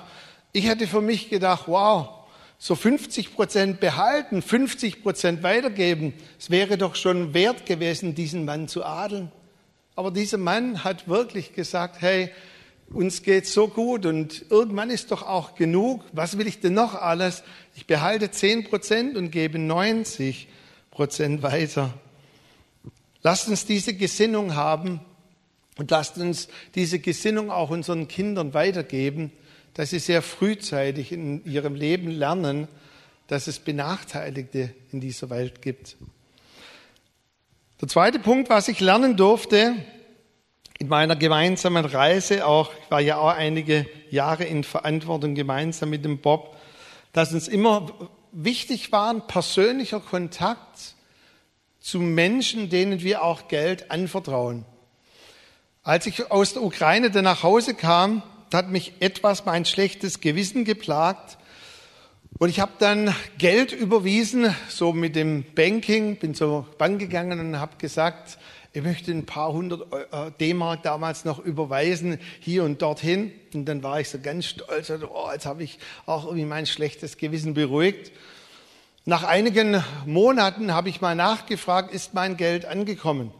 ich 0.52 0.66
hätte 0.66 0.88
für 0.88 1.00
mich 1.00 1.30
gedacht, 1.30 1.64
wow, 1.66 2.19
so 2.62 2.74
50 2.74 3.34
Prozent 3.34 3.80
behalten, 3.80 4.42
50 4.42 5.02
Prozent 5.02 5.42
weitergeben, 5.42 6.12
es 6.38 6.50
wäre 6.50 6.76
doch 6.76 6.94
schon 6.94 7.32
wert 7.32 7.64
gewesen, 7.64 8.14
diesen 8.14 8.44
Mann 8.44 8.68
zu 8.68 8.84
adeln. 8.84 9.32
Aber 9.96 10.10
dieser 10.10 10.36
Mann 10.36 10.84
hat 10.84 11.08
wirklich 11.08 11.54
gesagt, 11.54 12.02
hey, 12.02 12.30
uns 12.92 13.22
geht's 13.22 13.54
so 13.54 13.66
gut 13.66 14.04
und 14.04 14.44
irgendwann 14.50 14.90
ist 14.90 15.10
doch 15.10 15.22
auch 15.22 15.54
genug. 15.54 16.04
Was 16.12 16.36
will 16.36 16.46
ich 16.46 16.60
denn 16.60 16.74
noch 16.74 16.94
alles? 16.94 17.44
Ich 17.76 17.86
behalte 17.86 18.30
10 18.30 18.64
Prozent 18.64 19.16
und 19.16 19.30
gebe 19.30 19.58
90 19.58 20.46
Prozent 20.90 21.42
weiter. 21.42 21.94
Lasst 23.22 23.48
uns 23.48 23.64
diese 23.64 23.94
Gesinnung 23.94 24.54
haben 24.54 25.00
und 25.78 25.90
lasst 25.90 26.18
uns 26.18 26.48
diese 26.74 26.98
Gesinnung 26.98 27.50
auch 27.50 27.70
unseren 27.70 28.06
Kindern 28.06 28.52
weitergeben 28.52 29.32
dass 29.74 29.90
sie 29.90 29.98
sehr 29.98 30.22
frühzeitig 30.22 31.12
in 31.12 31.44
ihrem 31.44 31.74
Leben 31.74 32.10
lernen, 32.10 32.68
dass 33.28 33.46
es 33.46 33.58
Benachteiligte 33.60 34.74
in 34.92 35.00
dieser 35.00 35.30
Welt 35.30 35.62
gibt. 35.62 35.96
Der 37.80 37.88
zweite 37.88 38.18
Punkt, 38.18 38.50
was 38.50 38.68
ich 38.68 38.80
lernen 38.80 39.16
durfte 39.16 39.74
in 40.78 40.88
meiner 40.88 41.16
gemeinsamen 41.16 41.84
Reise, 41.84 42.46
auch 42.46 42.72
ich 42.82 42.90
war 42.90 43.00
ja 43.00 43.18
auch 43.18 43.34
einige 43.34 43.86
Jahre 44.10 44.44
in 44.44 44.64
Verantwortung 44.64 45.34
gemeinsam 45.34 45.90
mit 45.90 46.04
dem 46.04 46.18
Bob, 46.18 46.56
dass 47.12 47.32
uns 47.32 47.48
immer 47.48 48.10
wichtig 48.32 48.92
war, 48.92 49.12
ein 49.12 49.26
persönlicher 49.26 50.00
Kontakt 50.00 50.94
zu 51.80 52.00
Menschen, 52.00 52.68
denen 52.68 53.00
wir 53.00 53.22
auch 53.22 53.48
Geld 53.48 53.90
anvertrauen. 53.90 54.64
Als 55.82 56.06
ich 56.06 56.30
aus 56.30 56.52
der 56.52 56.62
Ukraine 56.62 57.10
dann 57.10 57.24
nach 57.24 57.42
Hause 57.42 57.74
kam, 57.74 58.22
hat 58.54 58.70
mich 58.70 58.94
etwas 59.00 59.44
mein 59.44 59.64
schlechtes 59.64 60.20
Gewissen 60.20 60.64
geplagt. 60.64 61.38
Und 62.38 62.48
ich 62.48 62.60
habe 62.60 62.72
dann 62.78 63.14
Geld 63.38 63.72
überwiesen, 63.72 64.54
so 64.68 64.92
mit 64.92 65.16
dem 65.16 65.44
Banking, 65.54 66.16
bin 66.16 66.34
zur 66.34 66.66
Bank 66.78 66.98
gegangen 66.98 67.40
und 67.40 67.60
habe 67.60 67.76
gesagt, 67.76 68.38
ich 68.72 68.82
möchte 68.82 69.10
ein 69.10 69.26
paar 69.26 69.52
hundert 69.52 69.92
äh, 69.92 70.30
D-Mark 70.38 70.84
damals 70.84 71.24
noch 71.24 71.40
überweisen, 71.40 72.18
hier 72.38 72.62
und 72.62 72.80
dorthin. 72.80 73.32
Und 73.52 73.66
dann 73.66 73.82
war 73.82 74.00
ich 74.00 74.08
so 74.08 74.18
ganz 74.20 74.46
stolz, 74.46 74.90
oh, 74.90 75.28
jetzt 75.32 75.44
habe 75.44 75.64
ich 75.64 75.78
auch 76.06 76.24
irgendwie 76.24 76.44
mein 76.44 76.66
schlechtes 76.66 77.16
Gewissen 77.16 77.54
beruhigt. 77.54 78.12
Nach 79.06 79.24
einigen 79.24 79.82
Monaten 80.06 80.72
habe 80.72 80.88
ich 80.88 81.00
mal 81.00 81.16
nachgefragt, 81.16 81.92
ist 81.92 82.14
mein 82.14 82.36
Geld 82.36 82.64
angekommen? 82.64 83.32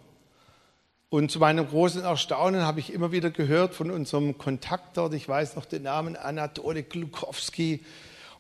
Und 1.11 1.33
zu 1.33 1.41
meinem 1.41 1.67
großen 1.67 2.05
Erstaunen 2.05 2.63
habe 2.63 2.79
ich 2.79 2.93
immer 2.93 3.11
wieder 3.11 3.31
gehört 3.31 3.75
von 3.75 3.91
unserem 3.91 4.39
Kontakt 4.39 4.97
dort, 4.97 5.13
ich 5.13 5.29
weiß 5.29 5.57
noch 5.57 5.65
den 5.65 5.83
Namen, 5.83 6.15
Anatole 6.15 6.85
Glukowski, 6.85 7.85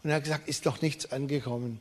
und 0.02 0.10
er 0.10 0.16
hat 0.16 0.22
gesagt, 0.22 0.48
ist 0.48 0.66
doch 0.66 0.80
nichts 0.80 1.10
angekommen. 1.10 1.80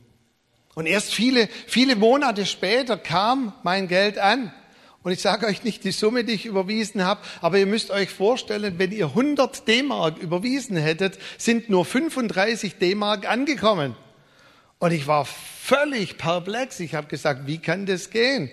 Und 0.74 0.86
erst 0.86 1.14
viele, 1.14 1.48
viele 1.66 1.94
Monate 1.94 2.44
später 2.44 2.98
kam 2.98 3.52
mein 3.62 3.86
Geld 3.86 4.18
an. 4.18 4.52
Und 5.02 5.12
ich 5.12 5.20
sage 5.20 5.46
euch 5.46 5.62
nicht 5.62 5.84
die 5.84 5.92
Summe, 5.92 6.24
die 6.24 6.32
ich 6.32 6.44
überwiesen 6.44 7.04
habe, 7.04 7.20
aber 7.40 7.58
ihr 7.58 7.66
müsst 7.66 7.90
euch 7.90 8.10
vorstellen, 8.10 8.78
wenn 8.78 8.92
ihr 8.92 9.06
100 9.06 9.66
D-Mark 9.66 10.18
überwiesen 10.18 10.76
hättet, 10.76 11.18
sind 11.38 11.70
nur 11.70 11.84
35 11.84 12.76
D-Mark 12.78 13.30
angekommen. 13.30 13.96
Und 14.80 14.90
ich 14.90 15.06
war 15.06 15.24
völlig 15.24 16.18
perplex. 16.18 16.80
Ich 16.80 16.94
habe 16.94 17.06
gesagt, 17.06 17.46
wie 17.46 17.58
kann 17.58 17.86
das 17.86 18.10
gehen? 18.10 18.50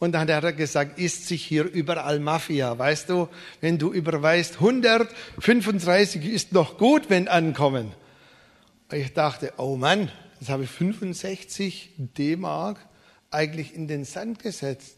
Und 0.00 0.12
dann 0.12 0.30
hat 0.30 0.44
er 0.44 0.52
gesagt, 0.54 0.98
ist 0.98 1.28
sich 1.28 1.44
hier 1.44 1.64
überall 1.64 2.20
Mafia. 2.20 2.76
Weißt 2.76 3.10
du, 3.10 3.28
wenn 3.60 3.78
du 3.78 3.92
überweist 3.92 4.54
135 4.54 6.24
ist 6.24 6.52
noch 6.52 6.78
gut, 6.78 7.10
wenn 7.10 7.28
ankommen. 7.28 7.92
Ich 8.90 9.12
dachte, 9.12 9.52
oh 9.58 9.76
Mann, 9.76 10.10
jetzt 10.40 10.48
habe 10.48 10.64
ich 10.64 10.70
65 10.70 11.92
D-Mark 11.98 12.78
eigentlich 13.30 13.74
in 13.74 13.88
den 13.88 14.06
Sand 14.06 14.42
gesetzt. 14.42 14.96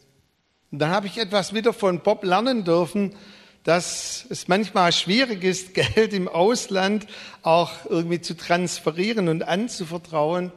Und 0.71 0.79
dann 0.79 0.91
habe 0.91 1.09
ich 1.09 1.19
etwas 1.19 1.53
wieder 1.53 1.73
von 1.73 2.01
Bob 2.01 2.23
lernen 2.23 2.65
dürfen, 2.65 3.17
dass 3.65 4.25
es 4.31 4.47
manchmal 4.47 4.93
schwierig 4.93 5.43
ist, 5.43 5.75
Geld 5.75 6.13
im 6.13 6.29
Ausland 6.29 7.09
auch 7.43 7.73
irgendwie 7.89 8.21
zu 8.21 8.37
transferieren 8.37 9.29
und 9.29 9.43
anzuvertrauen. 9.43 10.53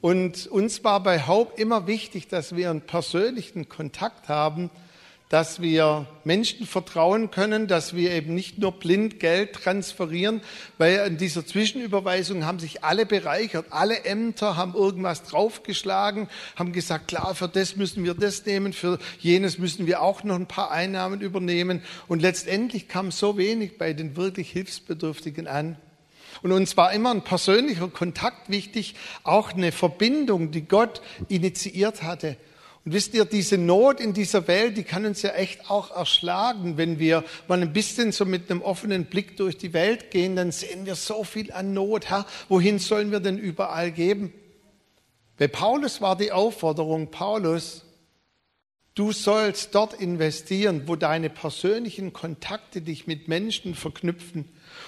Und 0.00 0.46
uns 0.46 0.84
war 0.84 1.02
bei 1.02 1.26
Haupt 1.26 1.58
immer 1.58 1.86
wichtig, 1.86 2.28
dass 2.28 2.56
wir 2.56 2.70
einen 2.70 2.82
persönlichen 2.82 3.68
Kontakt 3.68 4.28
haben, 4.28 4.70
dass 5.28 5.60
wir 5.60 6.06
Menschen 6.24 6.66
vertrauen 6.66 7.32
können, 7.32 7.66
dass 7.66 7.96
wir 7.96 8.12
eben 8.12 8.34
nicht 8.34 8.58
nur 8.58 8.72
blind 8.72 9.18
Geld 9.18 9.54
transferieren, 9.54 10.40
weil 10.78 10.98
in 11.06 11.16
dieser 11.16 11.44
Zwischenüberweisung 11.44 12.44
haben 12.44 12.60
sich 12.60 12.84
alle 12.84 13.06
bereichert. 13.06 13.66
Alle 13.70 14.04
Ämter 14.04 14.56
haben 14.56 14.74
irgendwas 14.74 15.24
draufgeschlagen, 15.24 16.28
haben 16.54 16.72
gesagt, 16.72 17.08
klar, 17.08 17.34
für 17.34 17.48
das 17.48 17.74
müssen 17.74 18.04
wir 18.04 18.14
das 18.14 18.46
nehmen, 18.46 18.72
für 18.72 18.98
jenes 19.18 19.58
müssen 19.58 19.86
wir 19.86 20.00
auch 20.00 20.22
noch 20.22 20.36
ein 20.36 20.46
paar 20.46 20.70
Einnahmen 20.70 21.20
übernehmen. 21.20 21.82
Und 22.06 22.22
letztendlich 22.22 22.86
kam 22.86 23.10
so 23.10 23.36
wenig 23.36 23.78
bei 23.78 23.92
den 23.94 24.16
wirklich 24.16 24.50
Hilfsbedürftigen 24.52 25.48
an. 25.48 25.76
Und 26.42 26.52
uns 26.52 26.76
war 26.76 26.92
immer 26.92 27.10
ein 27.10 27.22
persönlicher 27.22 27.88
Kontakt 27.88 28.50
wichtig, 28.50 28.94
auch 29.22 29.52
eine 29.52 29.72
Verbindung, 29.72 30.50
die 30.50 30.66
Gott 30.66 31.02
initiiert 31.28 32.02
hatte. 32.02 32.36
Und 32.84 32.92
wisst 32.92 33.14
ihr, 33.14 33.24
diese 33.24 33.58
Not 33.58 34.00
in 34.00 34.12
dieser 34.12 34.46
Welt, 34.46 34.76
die 34.76 34.84
kann 34.84 35.06
uns 35.06 35.22
ja 35.22 35.30
echt 35.30 35.68
auch 35.68 35.90
erschlagen. 35.90 36.76
Wenn 36.76 37.00
wir 37.00 37.24
mal 37.48 37.60
ein 37.60 37.72
bisschen 37.72 38.12
so 38.12 38.24
mit 38.24 38.48
einem 38.48 38.62
offenen 38.62 39.06
Blick 39.06 39.36
durch 39.36 39.58
die 39.58 39.72
Welt 39.72 40.12
gehen, 40.12 40.36
dann 40.36 40.52
sehen 40.52 40.86
wir 40.86 40.94
so 40.94 41.24
viel 41.24 41.50
an 41.50 41.74
Not. 41.74 42.10
Herr, 42.10 42.26
wohin 42.48 42.78
sollen 42.78 43.10
wir 43.10 43.18
denn 43.18 43.38
überall 43.38 43.90
geben? 43.90 44.32
Bei 45.36 45.48
Paulus 45.48 46.00
war 46.00 46.16
die 46.16 46.30
Aufforderung, 46.30 47.10
Paulus, 47.10 47.85
du 48.96 49.12
sollst 49.12 49.76
dort 49.76 49.94
investieren, 49.94 50.82
wo 50.86 50.96
deine 50.96 51.30
persönlichen 51.30 52.12
Kontakte 52.12 52.80
dich 52.80 53.06
mit 53.06 53.28
Menschen 53.28 53.76
verknüpfen 53.76 54.46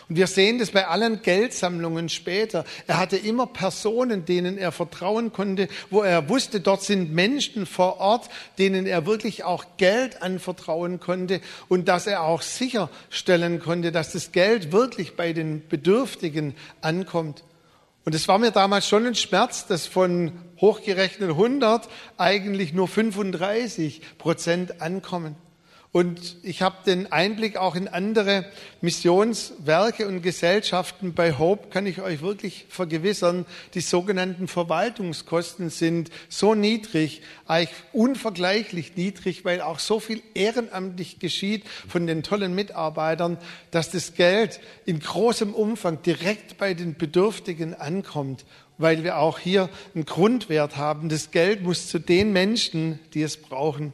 und 0.09 0.17
wir 0.17 0.27
sehen 0.27 0.59
das 0.59 0.71
bei 0.71 0.87
allen 0.87 1.23
Geldsammlungen 1.23 2.09
später. 2.09 2.65
Er 2.87 2.99
hatte 2.99 3.17
immer 3.17 3.47
Personen, 3.47 4.25
denen 4.25 4.57
er 4.57 4.73
vertrauen 4.73 5.33
konnte, 5.33 5.69
wo 5.91 6.03
er 6.03 6.29
wusste, 6.29 6.61
dort 6.61 6.83
sind 6.83 7.13
Menschen 7.13 7.67
vor 7.67 7.99
Ort, 7.99 8.29
denen 8.59 8.87
er 8.87 9.07
wirklich 9.07 9.45
auch 9.45 9.65
Geld 9.77 10.23
anvertrauen 10.23 10.99
konnte 11.01 11.41
und 11.69 11.89
dass 11.89 12.07
er 12.07 12.23
auch 12.23 12.43
sicherstellen 12.43 13.61
konnte, 13.61 13.93
dass 13.93 14.13
das 14.13 14.33
Geld 14.33 14.73
wirklich 14.73 15.15
bei 15.15 15.33
den 15.33 15.67
Bedürftigen 15.69 16.55
ankommt. 16.81 17.45
Und 18.09 18.15
es 18.15 18.27
war 18.27 18.39
mir 18.39 18.53
damals 18.53 18.89
schon 18.89 19.05
ein 19.05 19.15
Schmerz, 19.15 19.67
dass 19.67 19.87
von 19.87 20.33
hochgerechnet 20.63 21.29
100 21.29 21.91
eigentlich 22.17 22.73
nur 22.73 22.89
35 22.89 24.01
Prozent 24.17 24.81
ankommen. 24.81 25.37
Und 25.91 26.37
ich 26.43 26.61
habe 26.61 26.77
den 26.85 27.11
Einblick 27.11 27.57
auch 27.57 27.75
in 27.75 27.89
andere 27.89 28.45
Missionswerke 28.83 30.07
und 30.07 30.21
Gesellschaften. 30.21 31.15
Bei 31.15 31.39
Hope 31.39 31.71
kann 31.71 31.87
ich 31.87 32.03
euch 32.03 32.21
wirklich 32.21 32.67
vergewissern, 32.69 33.47
die 33.73 33.81
sogenannten 33.81 34.49
Verwaltungskosten 34.49 35.71
sind 35.71 36.11
so 36.29 36.55
niedrig, 36.55 37.23
eigentlich 37.47 37.75
unvergleichlich 37.95 38.97
niedrig, 38.97 39.47
weil 39.47 39.63
auch 39.63 39.79
so 39.79 39.99
viel 39.99 40.23
ehrenamtlich 40.35 41.21
geschieht 41.21 41.65
von 41.89 42.07
den 42.07 42.23
tollen 42.23 42.55
Mitarbeitern, 42.55 43.39
dass 43.71 43.91
das 43.91 44.13
Geld 44.13 44.61
in 44.85 45.01
großem 45.01 45.55
Umfang 45.55 46.03
direkt 46.03 46.59
bei 46.59 46.75
den 46.75 46.97
Bedürftigen 46.97 47.75
ankommt 47.75 48.45
weil 48.81 49.03
wir 49.03 49.19
auch 49.19 49.41
hier 49.41 49.69
einen 49.93 50.05
Grundwert 50.05 50.77
haben. 50.77 51.09
Das 51.09 51.33
Geld 51.33 51.65
muss 51.65 51.89
zu 51.89 51.99
den 51.99 52.33
Menschen, 52.33 53.01
die 53.13 53.23
es 53.23 53.37
brauchen. 53.37 53.93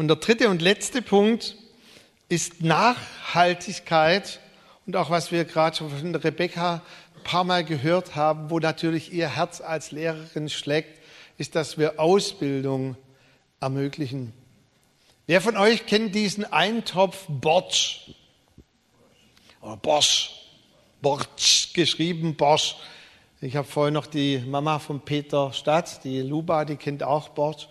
Und 0.00 0.08
der 0.08 0.16
dritte 0.16 0.48
und 0.48 0.62
letzte 0.62 1.02
Punkt 1.02 1.56
ist 2.30 2.62
Nachhaltigkeit 2.62 4.40
und 4.86 4.96
auch 4.96 5.10
was 5.10 5.30
wir 5.30 5.44
gerade 5.44 5.76
schon 5.76 5.90
von 5.90 6.14
Rebecca 6.14 6.80
ein 7.16 7.22
paar 7.22 7.44
Mal 7.44 7.64
gehört 7.64 8.16
haben, 8.16 8.48
wo 8.48 8.58
natürlich 8.60 9.12
ihr 9.12 9.36
Herz 9.36 9.60
als 9.60 9.90
Lehrerin 9.90 10.48
schlägt, 10.48 11.02
ist, 11.36 11.54
dass 11.54 11.76
wir 11.76 12.00
Ausbildung 12.00 12.96
ermöglichen. 13.60 14.32
Wer 15.26 15.42
von 15.42 15.58
euch 15.58 15.84
kennt 15.84 16.14
diesen 16.14 16.50
Eintopf 16.50 17.26
Borsch? 17.28 18.10
Oder 19.60 19.76
Bosch. 19.76 20.30
Borsch 21.02 21.74
geschrieben, 21.74 22.36
Bosch. 22.36 22.76
Ich 23.42 23.54
habe 23.54 23.68
vorhin 23.68 23.92
noch 23.92 24.06
die 24.06 24.38
Mama 24.38 24.78
von 24.78 25.02
Peter 25.02 25.52
Stadt, 25.52 26.02
die 26.04 26.22
Luba, 26.22 26.64
die 26.64 26.76
kennt 26.76 27.02
auch 27.02 27.28
Borsch 27.28 27.68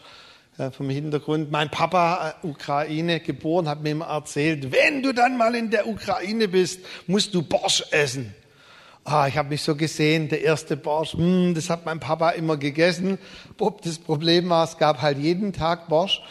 vom 0.72 0.90
Hintergrund. 0.90 1.52
Mein 1.52 1.72
Papa, 1.72 2.36
äh, 2.44 2.48
Ukraine 2.48 3.22
geboren, 3.22 3.70
hat 3.70 3.82
mir 3.82 3.92
immer 3.92 4.08
erzählt, 4.08 4.72
wenn 4.72 5.02
du 5.02 5.14
dann 5.14 5.38
mal 5.38 5.56
in 5.56 5.72
der 5.72 5.88
Ukraine 5.88 6.48
bist, 6.50 6.82
musst 7.08 7.34
du 7.34 7.42
Borsch 7.42 7.84
essen. 7.92 8.34
Ah, 9.06 9.28
ich 9.28 9.38
habe 9.38 9.50
mich 9.50 9.64
so 9.64 9.76
gesehen, 9.76 10.28
der 10.28 10.42
erste 10.42 10.76
Borsch, 10.76 11.16
mh, 11.16 11.24
hm, 11.24 11.56
das 11.56 11.70
hat 11.70 11.86
mein 11.86 12.00
Papa 12.00 12.32
immer 12.32 12.58
gegessen. 12.58 13.18
Bob, 13.58 13.82
das 13.82 13.98
Problem 13.98 14.50
war, 14.50 14.66
es 14.66 14.78
gab 14.78 15.02
halt 15.02 15.18
jeden 15.18 15.54
Tag 15.54 15.88
Borsch. 15.88 16.22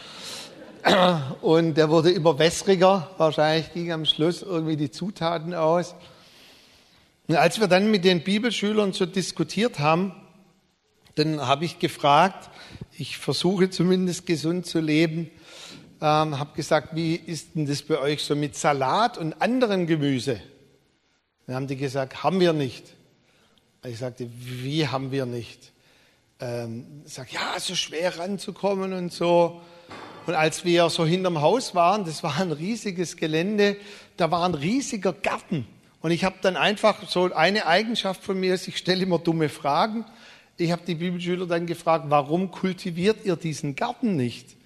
Und 1.40 1.74
der 1.74 1.88
wurde 1.88 2.10
immer 2.10 2.38
wässriger. 2.38 3.10
Wahrscheinlich 3.16 3.72
ging 3.72 3.90
am 3.92 4.04
Schluss 4.04 4.42
irgendwie 4.42 4.76
die 4.76 4.90
Zutaten 4.90 5.54
aus. 5.54 5.94
Und 7.26 7.36
als 7.36 7.58
wir 7.58 7.66
dann 7.66 7.90
mit 7.90 8.04
den 8.04 8.22
Bibelschülern 8.22 8.92
so 8.92 9.06
diskutiert 9.06 9.78
haben, 9.78 10.12
dann 11.14 11.46
habe 11.46 11.64
ich 11.64 11.78
gefragt, 11.78 12.48
ich 12.98 13.16
versuche 13.16 13.70
zumindest 13.70 14.26
gesund 14.26 14.66
zu 14.66 14.80
leben, 14.80 15.30
ähm, 16.00 16.38
habe 16.38 16.54
gesagt, 16.54 16.94
wie 16.96 17.14
ist 17.14 17.54
denn 17.54 17.66
das 17.66 17.82
bei 17.82 17.98
euch 17.98 18.22
so 18.22 18.34
mit 18.34 18.56
Salat 18.56 19.18
und 19.18 19.40
anderem 19.40 19.86
Gemüse? 19.86 20.40
Dann 21.46 21.56
haben 21.56 21.66
die 21.68 21.76
gesagt, 21.76 22.24
haben 22.24 22.40
wir 22.40 22.52
nicht. 22.52 22.84
Ich 23.86 23.98
sagte, 23.98 24.28
wie 24.36 24.88
haben 24.88 25.12
wir 25.12 25.26
nicht? 25.26 25.72
Ähm, 26.40 27.02
ich 27.06 27.14
sag, 27.14 27.32
ja, 27.32 27.58
so 27.58 27.76
schwer 27.76 28.18
ranzukommen 28.18 28.92
und 28.92 29.12
so. 29.12 29.60
Und 30.26 30.34
als 30.34 30.64
wir 30.64 30.90
so 30.90 31.06
hinterm 31.06 31.40
Haus 31.40 31.74
waren, 31.74 32.04
das 32.04 32.22
war 32.22 32.38
ein 32.40 32.52
riesiges 32.52 33.16
Gelände, 33.16 33.76
da 34.16 34.30
war 34.30 34.44
ein 34.44 34.54
riesiger 34.54 35.12
Garten. 35.12 35.66
Und 36.00 36.10
ich 36.10 36.24
habe 36.24 36.36
dann 36.42 36.56
einfach 36.56 37.08
so 37.08 37.32
eine 37.32 37.66
Eigenschaft 37.66 38.22
von 38.22 38.38
mir 38.38 38.54
ich 38.54 38.76
stelle 38.76 39.02
immer 39.02 39.18
dumme 39.18 39.48
Fragen. 39.48 40.04
Ich 40.60 40.72
habe 40.72 40.82
die 40.84 40.96
Bibelschüler 40.96 41.46
dann 41.46 41.66
gefragt, 41.66 42.06
warum 42.08 42.50
kultiviert 42.50 43.24
ihr 43.24 43.36
diesen 43.36 43.76
Garten 43.76 44.16
nicht? 44.16 44.56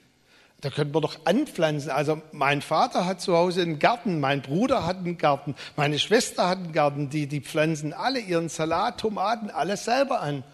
Da 0.62 0.70
könnten 0.70 0.94
wir 0.94 1.02
doch 1.02 1.18
anpflanzen. 1.26 1.90
Also 1.90 2.22
mein 2.32 2.62
Vater 2.62 3.04
hat 3.04 3.20
zu 3.20 3.36
Hause 3.36 3.60
einen 3.60 3.78
Garten, 3.78 4.18
mein 4.18 4.40
Bruder 4.40 4.86
hat 4.86 4.98
einen 4.98 5.18
Garten, 5.18 5.54
meine 5.76 5.98
Schwester 5.98 6.48
hat 6.48 6.58
einen 6.58 6.72
Garten. 6.72 7.10
Die, 7.10 7.26
die 7.26 7.40
pflanzen 7.40 7.92
alle 7.92 8.20
ihren 8.20 8.48
Salat, 8.48 9.00
Tomaten, 9.00 9.50
alles 9.50 9.84
selber 9.84 10.22
an. 10.22 10.44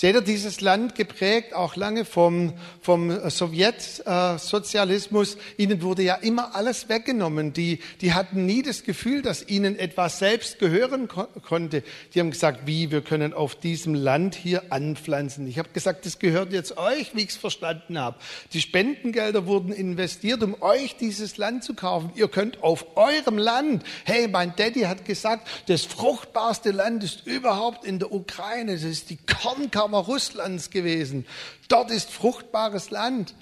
Seht 0.00 0.14
ihr, 0.14 0.20
dieses 0.20 0.60
Land 0.60 0.94
geprägt 0.94 1.54
auch 1.54 1.74
lange 1.74 2.04
vom, 2.04 2.52
vom 2.80 3.28
Sowjetsozialismus. 3.28 5.36
ihnen 5.56 5.82
wurde 5.82 6.04
ja 6.04 6.14
immer 6.14 6.54
alles 6.54 6.88
weggenommen. 6.88 7.52
Die, 7.52 7.80
die 8.00 8.12
hatten 8.12 8.46
nie 8.46 8.62
das 8.62 8.84
Gefühl, 8.84 9.22
dass 9.22 9.48
ihnen 9.48 9.76
etwas 9.76 10.20
selbst 10.20 10.60
gehören 10.60 11.08
ko 11.08 11.26
konnte. 11.42 11.82
Die 12.14 12.20
haben 12.20 12.30
gesagt, 12.30 12.60
wie, 12.64 12.92
wir 12.92 13.00
können 13.00 13.32
auf 13.32 13.56
diesem 13.56 13.92
Land 13.92 14.36
hier 14.36 14.72
anpflanzen. 14.72 15.48
Ich 15.48 15.58
habe 15.58 15.70
gesagt, 15.70 16.06
das 16.06 16.20
gehört 16.20 16.52
jetzt 16.52 16.78
euch, 16.78 17.16
wie 17.16 17.22
ich 17.22 17.30
es 17.30 17.36
verstanden 17.36 17.98
habe. 17.98 18.18
Die 18.52 18.60
Spendengelder 18.60 19.46
wurden 19.46 19.72
investiert, 19.72 20.44
um 20.44 20.62
euch 20.62 20.96
dieses 20.96 21.38
Land 21.38 21.64
zu 21.64 21.74
kaufen. 21.74 22.12
Ihr 22.14 22.28
könnt 22.28 22.62
auf 22.62 22.96
eurem 22.96 23.36
Land, 23.36 23.82
hey, 24.04 24.28
mein 24.28 24.54
Daddy 24.54 24.82
hat 24.82 25.04
gesagt, 25.04 25.48
das 25.66 25.82
fruchtbarste 25.82 26.70
Land 26.70 27.02
ist 27.02 27.26
überhaupt 27.26 27.84
in 27.84 27.98
der 27.98 28.12
Ukraine. 28.12 28.74
Das 28.74 28.84
ist 28.84 29.10
die 29.10 29.16
Kornkammer 29.16 29.87
Nachbarn 29.88 30.04
Russlands 30.04 30.70
gewesen. 30.70 31.26
Dort 31.68 31.90
ist 31.90 32.10
fruchtbares 32.10 32.90
Land. 32.90 33.34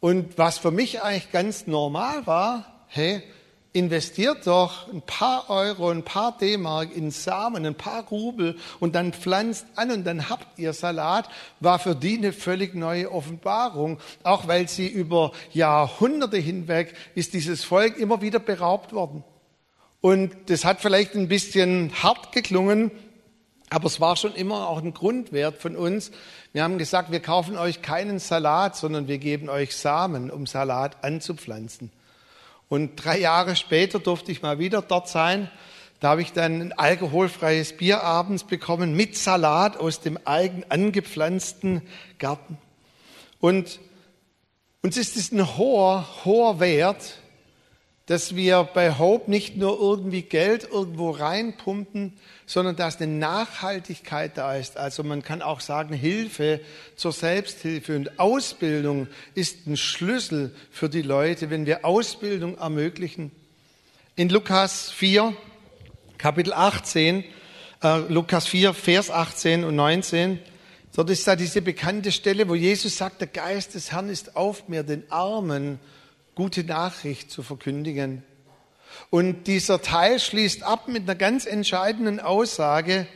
Und 0.00 0.38
was 0.38 0.58
für 0.58 0.70
mich 0.70 1.02
eigentlich 1.02 1.32
ganz 1.32 1.66
normal 1.66 2.26
war, 2.26 2.86
hey, 2.88 3.22
investiert 3.72 4.46
doch 4.46 4.90
ein 4.92 5.02
paar 5.02 5.50
Euro, 5.50 5.90
ein 5.90 6.02
paar 6.02 6.36
D-Mark 6.38 6.94
in 6.94 7.10
Samen, 7.10 7.66
ein 7.66 7.74
paar 7.74 8.04
Rubel 8.04 8.56
und 8.80 8.94
dann 8.94 9.12
pflanzt 9.12 9.66
an 9.74 9.90
und 9.90 10.04
dann 10.04 10.30
habt 10.30 10.58
ihr 10.58 10.72
Salat, 10.72 11.28
war 11.60 11.78
für 11.78 11.94
die 11.94 12.16
eine 12.16 12.32
völlig 12.32 12.74
neue 12.74 13.10
Offenbarung. 13.10 13.98
Auch 14.22 14.48
weil 14.48 14.68
sie 14.68 14.86
über 14.86 15.32
Jahrhunderte 15.52 16.38
hinweg 16.38 16.94
ist 17.14 17.34
dieses 17.34 17.64
Volk 17.64 17.98
immer 17.98 18.22
wieder 18.22 18.38
beraubt 18.38 18.92
worden. 18.92 19.24
Und 20.00 20.34
das 20.46 20.64
hat 20.64 20.80
vielleicht 20.80 21.14
ein 21.14 21.28
bisschen 21.28 21.90
hart 22.02 22.32
geklungen, 22.32 22.92
aber 23.70 23.86
es 23.86 24.00
war 24.00 24.16
schon 24.16 24.34
immer 24.34 24.68
auch 24.68 24.82
ein 24.82 24.94
Grundwert 24.94 25.58
von 25.58 25.76
uns. 25.76 26.12
Wir 26.52 26.62
haben 26.62 26.78
gesagt, 26.78 27.10
wir 27.10 27.20
kaufen 27.20 27.56
euch 27.58 27.82
keinen 27.82 28.18
Salat, 28.18 28.76
sondern 28.76 29.08
wir 29.08 29.18
geben 29.18 29.48
euch 29.48 29.74
Samen, 29.74 30.30
um 30.30 30.46
Salat 30.46 31.02
anzupflanzen. 31.02 31.90
Und 32.68 32.96
drei 32.96 33.18
Jahre 33.18 33.56
später 33.56 33.98
durfte 33.98 34.30
ich 34.32 34.42
mal 34.42 34.58
wieder 34.58 34.82
dort 34.82 35.08
sein. 35.08 35.50
Da 36.00 36.10
habe 36.10 36.22
ich 36.22 36.32
dann 36.32 36.60
ein 36.60 36.72
alkoholfreies 36.72 37.76
Bier 37.76 38.02
abends 38.02 38.44
bekommen 38.44 38.94
mit 38.94 39.16
Salat 39.16 39.76
aus 39.76 40.00
dem 40.00 40.18
eigen 40.24 40.64
angepflanzten 40.68 41.82
Garten. 42.18 42.58
Und 43.40 43.80
uns 44.82 44.96
ist 44.96 45.16
es 45.16 45.32
ein 45.32 45.56
hoher, 45.56 46.06
hoher 46.24 46.60
Wert, 46.60 47.18
dass 48.06 48.36
wir 48.36 48.62
bei 48.62 48.98
Hope 48.98 49.30
nicht 49.30 49.56
nur 49.56 49.80
irgendwie 49.80 50.22
Geld 50.22 50.68
irgendwo 50.70 51.10
reinpumpen, 51.10 52.16
sondern 52.46 52.76
dass 52.76 53.00
eine 53.00 53.12
Nachhaltigkeit 53.12 54.38
da 54.38 54.54
ist. 54.54 54.76
Also 54.76 55.02
man 55.02 55.22
kann 55.22 55.42
auch 55.42 55.60
sagen, 55.60 55.92
Hilfe 55.92 56.60
zur 56.94 57.12
Selbsthilfe 57.12 57.96
und 57.96 58.20
Ausbildung 58.20 59.08
ist 59.34 59.66
ein 59.66 59.76
Schlüssel 59.76 60.54
für 60.70 60.88
die 60.88 61.02
Leute, 61.02 61.50
wenn 61.50 61.66
wir 61.66 61.84
Ausbildung 61.84 62.56
ermöglichen. 62.56 63.32
In 64.14 64.28
Lukas 64.28 64.90
4, 64.92 65.36
Kapitel 66.18 66.52
18, 66.52 67.24
äh, 67.82 67.98
Lukas 68.08 68.46
4, 68.46 68.72
Vers 68.72 69.10
18 69.10 69.64
und 69.64 69.74
19, 69.74 70.38
dort 70.94 71.10
ist 71.10 71.26
da 71.26 71.34
diese 71.34 71.60
bekannte 71.60 72.12
Stelle, 72.12 72.48
wo 72.48 72.54
Jesus 72.54 72.96
sagt, 72.96 73.20
der 73.20 73.28
Geist 73.28 73.74
des 73.74 73.90
Herrn 73.90 74.08
ist 74.08 74.36
auf 74.36 74.68
mir, 74.68 74.84
den 74.84 75.10
Armen 75.10 75.80
gute 76.36 76.62
Nachricht 76.62 77.30
zu 77.30 77.42
verkündigen. 77.42 78.22
Und 79.10 79.46
dieser 79.46 79.82
Teil 79.82 80.18
schließt 80.18 80.62
ab 80.62 80.88
mit 80.88 81.04
einer 81.04 81.14
ganz 81.14 81.46
entscheidenden 81.46 82.20
Aussage, 82.20 83.06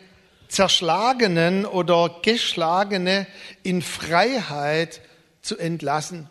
Zerschlagenen 0.48 1.64
oder 1.64 2.20
Geschlagene 2.22 3.26
in 3.62 3.82
Freiheit 3.82 5.00
zu 5.42 5.56
entlassen. 5.56 6.28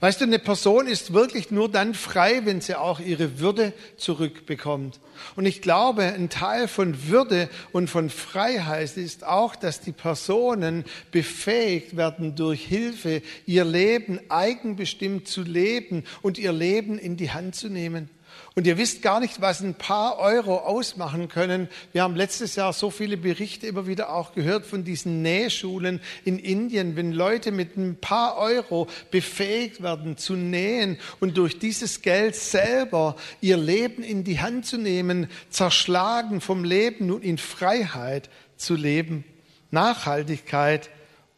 Weißt 0.00 0.20
du, 0.20 0.24
eine 0.24 0.38
Person 0.38 0.86
ist 0.86 1.12
wirklich 1.12 1.50
nur 1.50 1.70
dann 1.70 1.94
frei, 1.94 2.42
wenn 2.44 2.60
sie 2.60 2.74
auch 2.74 3.00
ihre 3.00 3.38
Würde 3.38 3.72
zurückbekommt. 3.96 5.00
Und 5.36 5.46
ich 5.46 5.62
glaube, 5.62 6.04
ein 6.04 6.30
Teil 6.30 6.68
von 6.68 7.08
Würde 7.08 7.48
und 7.72 7.88
von 7.88 8.08
Freiheit 8.08 8.96
ist 8.96 9.24
auch, 9.24 9.56
dass 9.56 9.80
die 9.80 9.92
Personen 9.92 10.84
befähigt 11.10 11.96
werden, 11.96 12.34
durch 12.34 12.64
Hilfe 12.64 13.22
ihr 13.46 13.64
Leben 13.64 14.20
eigenbestimmt 14.28 15.28
zu 15.28 15.42
leben 15.42 16.04
und 16.22 16.38
ihr 16.38 16.52
Leben 16.52 16.98
in 16.98 17.16
die 17.16 17.32
Hand 17.32 17.54
zu 17.54 17.68
nehmen. 17.68 18.08
Und 18.56 18.66
ihr 18.66 18.78
wisst 18.78 19.00
gar 19.00 19.20
nicht, 19.20 19.40
was 19.40 19.60
ein 19.60 19.74
paar 19.74 20.18
Euro 20.18 20.58
ausmachen 20.58 21.28
können. 21.28 21.68
Wir 21.92 22.02
haben 22.02 22.16
letztes 22.16 22.56
Jahr 22.56 22.72
so 22.72 22.90
viele 22.90 23.16
Berichte 23.16 23.68
immer 23.68 23.86
wieder 23.86 24.12
auch 24.12 24.34
gehört 24.34 24.66
von 24.66 24.82
diesen 24.82 25.22
Nähschulen 25.22 26.00
in 26.24 26.38
Indien, 26.38 26.96
wenn 26.96 27.12
Leute 27.12 27.52
mit 27.52 27.76
ein 27.76 27.96
paar 28.00 28.36
Euro 28.38 28.88
befähigt 29.12 29.82
werden 29.82 30.16
zu 30.16 30.34
nähen 30.34 30.98
und 31.20 31.38
durch 31.38 31.60
dieses 31.60 32.02
Geld 32.02 32.34
selber 32.34 33.14
ihr 33.40 33.56
Leben 33.56 34.02
in 34.02 34.24
die 34.24 34.40
Hand 34.40 34.66
zu 34.66 34.78
nehmen, 34.78 35.28
zerschlagen 35.50 36.40
vom 36.40 36.64
Leben 36.64 37.12
und 37.12 37.22
in 37.22 37.38
Freiheit 37.38 38.30
zu 38.56 38.74
leben. 38.74 39.24
Nachhaltigkeit 39.70 40.90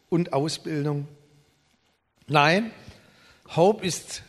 und 0.09 0.33
Ausbildung. 0.33 1.07
Nein, 2.27 2.71
Hope 3.55 3.85
ist 3.85 4.23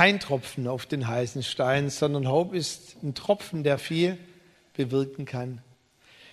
kein 0.00 0.18
Tropfen 0.18 0.66
auf 0.66 0.86
den 0.86 1.06
heißen 1.06 1.42
Stein, 1.42 1.90
sondern 1.90 2.26
Hope 2.26 2.56
ist 2.56 3.02
ein 3.02 3.14
Tropfen, 3.14 3.64
der 3.64 3.76
viel 3.76 4.16
bewirken 4.72 5.26
kann. 5.26 5.60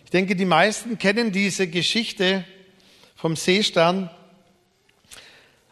Ich 0.06 0.10
denke, 0.10 0.38
die 0.38 0.46
meisten 0.46 0.98
kennen 0.98 1.34
diese 1.34 1.68
Geschichte 1.68 2.46
vom 3.18 3.36
Seestern, 3.36 4.10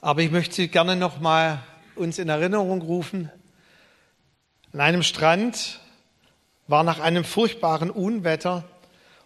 aber 0.02 0.24
ich 0.24 0.30
möchte 0.30 0.56
sie 0.56 0.68
gerne 0.68 0.98
noch 0.98 1.22
mal 1.22 1.64
uns 1.96 2.20
in 2.20 2.28
Erinnerung 2.28 2.82
rufen. 2.82 3.32
An 4.74 4.82
einem 4.82 5.02
Strand 5.02 5.80
war 6.68 6.84
nach 6.84 7.00
einem 7.00 7.24
furchtbaren 7.24 7.90
Unwetter 7.90 8.66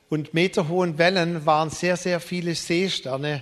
und 0.09 0.35
meterhohen 0.35 0.99
Wellen 0.99 1.43
waren 1.47 1.71
sehr, 1.71 1.97
sehr 1.97 2.19
viele 2.19 2.53
Seesterne 2.53 3.41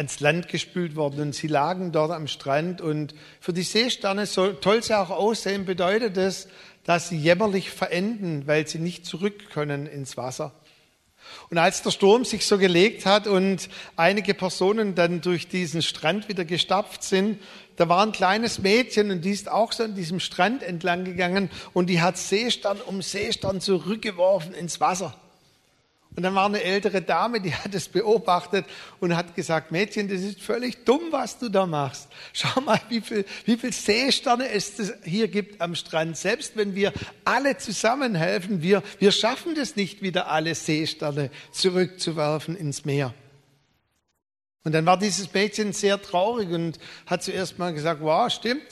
ans 0.00 0.18
Land 0.20 0.48
gespült 0.48 0.96
worden 0.96 1.20
und 1.20 1.34
sie 1.34 1.46
lagen 1.46 1.92
dort 1.92 2.10
am 2.10 2.26
Strand. 2.26 2.80
Und 2.80 3.14
für 3.38 3.52
die 3.52 3.62
Seesterne, 3.62 4.24
so 4.24 4.52
toll 4.52 4.82
sie 4.82 4.98
auch 4.98 5.10
aussehen, 5.10 5.66
bedeutet 5.66 6.16
es, 6.16 6.48
dass 6.84 7.10
sie 7.10 7.18
jämmerlich 7.18 7.70
verenden, 7.70 8.46
weil 8.46 8.66
sie 8.66 8.78
nicht 8.78 9.04
zurück 9.04 9.50
können 9.50 9.86
ins 9.86 10.16
Wasser. 10.16 10.52
Und 11.50 11.58
als 11.58 11.82
der 11.82 11.90
Sturm 11.90 12.24
sich 12.24 12.46
so 12.46 12.56
gelegt 12.56 13.04
hat 13.04 13.26
und 13.26 13.68
einige 13.94 14.32
Personen 14.32 14.94
dann 14.94 15.20
durch 15.20 15.48
diesen 15.48 15.82
Strand 15.82 16.30
wieder 16.30 16.46
gestapft 16.46 17.02
sind, 17.02 17.38
da 17.76 17.86
war 17.90 18.02
ein 18.02 18.12
kleines 18.12 18.58
Mädchen 18.58 19.10
und 19.10 19.22
die 19.22 19.30
ist 19.30 19.50
auch 19.50 19.72
so 19.72 19.84
an 19.84 19.94
diesem 19.94 20.18
Strand 20.18 20.62
entlang 20.62 21.04
gegangen 21.04 21.50
und 21.74 21.90
die 21.90 22.00
hat 22.00 22.16
Seestern 22.16 22.80
um 22.80 23.02
Seestern 23.02 23.60
zurückgeworfen 23.60 24.54
ins 24.54 24.80
Wasser. 24.80 25.14
Und 26.16 26.24
dann 26.24 26.34
war 26.34 26.46
eine 26.46 26.62
ältere 26.62 27.02
Dame, 27.02 27.40
die 27.40 27.54
hat 27.54 27.72
es 27.72 27.88
beobachtet 27.88 28.66
und 28.98 29.16
hat 29.16 29.36
gesagt, 29.36 29.70
Mädchen, 29.70 30.08
das 30.08 30.22
ist 30.22 30.42
völlig 30.42 30.84
dumm, 30.84 31.02
was 31.10 31.38
du 31.38 31.48
da 31.48 31.66
machst. 31.66 32.08
Schau 32.32 32.60
mal, 32.62 32.80
wie 32.88 33.00
viel, 33.00 33.24
wie 33.44 33.56
viel 33.56 33.72
Seesterne 33.72 34.48
es 34.48 34.92
hier 35.04 35.28
gibt 35.28 35.60
am 35.60 35.76
Strand. 35.76 36.16
Selbst 36.16 36.56
wenn 36.56 36.74
wir 36.74 36.92
alle 37.24 37.58
zusammenhelfen, 37.58 38.60
wir, 38.60 38.82
wir 38.98 39.12
schaffen 39.12 39.54
das 39.54 39.76
nicht, 39.76 40.02
wieder 40.02 40.28
alle 40.28 40.56
Seesterne 40.56 41.30
zurückzuwerfen 41.52 42.56
ins 42.56 42.84
Meer. 42.84 43.14
Und 44.64 44.72
dann 44.72 44.84
war 44.86 44.98
dieses 44.98 45.32
Mädchen 45.32 45.72
sehr 45.72 46.02
traurig 46.02 46.50
und 46.50 46.78
hat 47.06 47.22
zuerst 47.22 47.58
mal 47.58 47.72
gesagt, 47.72 48.02
wow, 48.02 48.30
stimmt. 48.30 48.66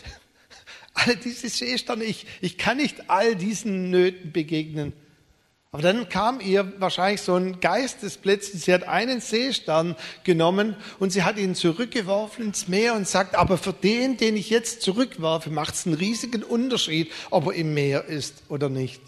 Alle 0.93 1.17
diese 1.17 1.49
Seesterne, 1.49 2.03
ich, 2.03 2.27
ich 2.41 2.59
kann 2.59 2.79
nicht 2.79 3.09
all 3.09 3.37
diesen 3.37 3.89
Nöten 3.89 4.33
begegnen. 4.33 4.93
Aber 5.71 5.83
dann 5.83 6.09
kam 6.09 6.41
ihr 6.41 6.73
wahrscheinlich 6.81 7.21
so 7.21 7.35
ein 7.35 7.61
Geistesblitz. 7.61 8.53
Sie 8.53 8.73
hat 8.73 8.89
einen 8.89 9.21
Seestern 9.21 9.97
genommen 10.25 10.77
und 10.99 11.11
sie 11.11 11.25
hat 11.25 11.37
ihn 11.37 11.55
zurückgeworfen 11.55 12.47
ins 12.47 12.69
Meer 12.69 12.95
und 12.95 13.07
sagt, 13.07 13.35
aber 13.35 13.59
für 13.59 13.75
den, 13.75 14.17
den 14.17 14.37
ich 14.37 14.49
jetzt 14.49 14.81
zurückwerfe, 14.81 15.51
macht 15.51 15.75
es 15.75 15.87
einen 15.87 15.97
riesigen 15.97 16.43
Unterschied, 16.43 17.13
ob 17.31 17.49
er 17.49 17.53
im 17.53 17.75
Meer 17.75 18.07
ist 18.07 18.45
oder 18.49 18.71
nicht. 18.71 19.03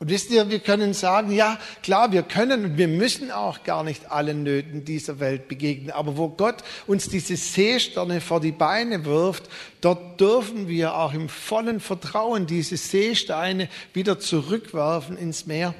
Und 0.00 0.10
wisst 0.10 0.30
ihr, 0.30 0.48
wir 0.48 0.60
können 0.60 0.94
sagen, 0.94 1.32
ja, 1.32 1.58
klar, 1.82 2.12
wir 2.12 2.22
können 2.22 2.64
und 2.64 2.78
wir 2.78 2.86
müssen 2.86 3.32
auch 3.32 3.64
gar 3.64 3.82
nicht 3.82 4.12
allen 4.12 4.44
Nöten 4.44 4.84
dieser 4.84 5.18
Welt 5.18 5.48
begegnen. 5.48 5.90
Aber 5.90 6.16
wo 6.16 6.28
Gott 6.28 6.62
uns 6.86 7.08
diese 7.08 7.36
Seesterne 7.36 8.20
vor 8.20 8.40
die 8.40 8.52
Beine 8.52 9.04
wirft, 9.04 9.48
dort 9.80 10.20
dürfen 10.20 10.68
wir 10.68 10.94
auch 10.94 11.14
im 11.14 11.28
vollen 11.28 11.80
Vertrauen 11.80 12.46
diese 12.46 12.76
Seesteine 12.76 13.68
wieder 13.92 14.20
zurückwerfen 14.20 15.18
ins 15.18 15.46
Meer. 15.46 15.74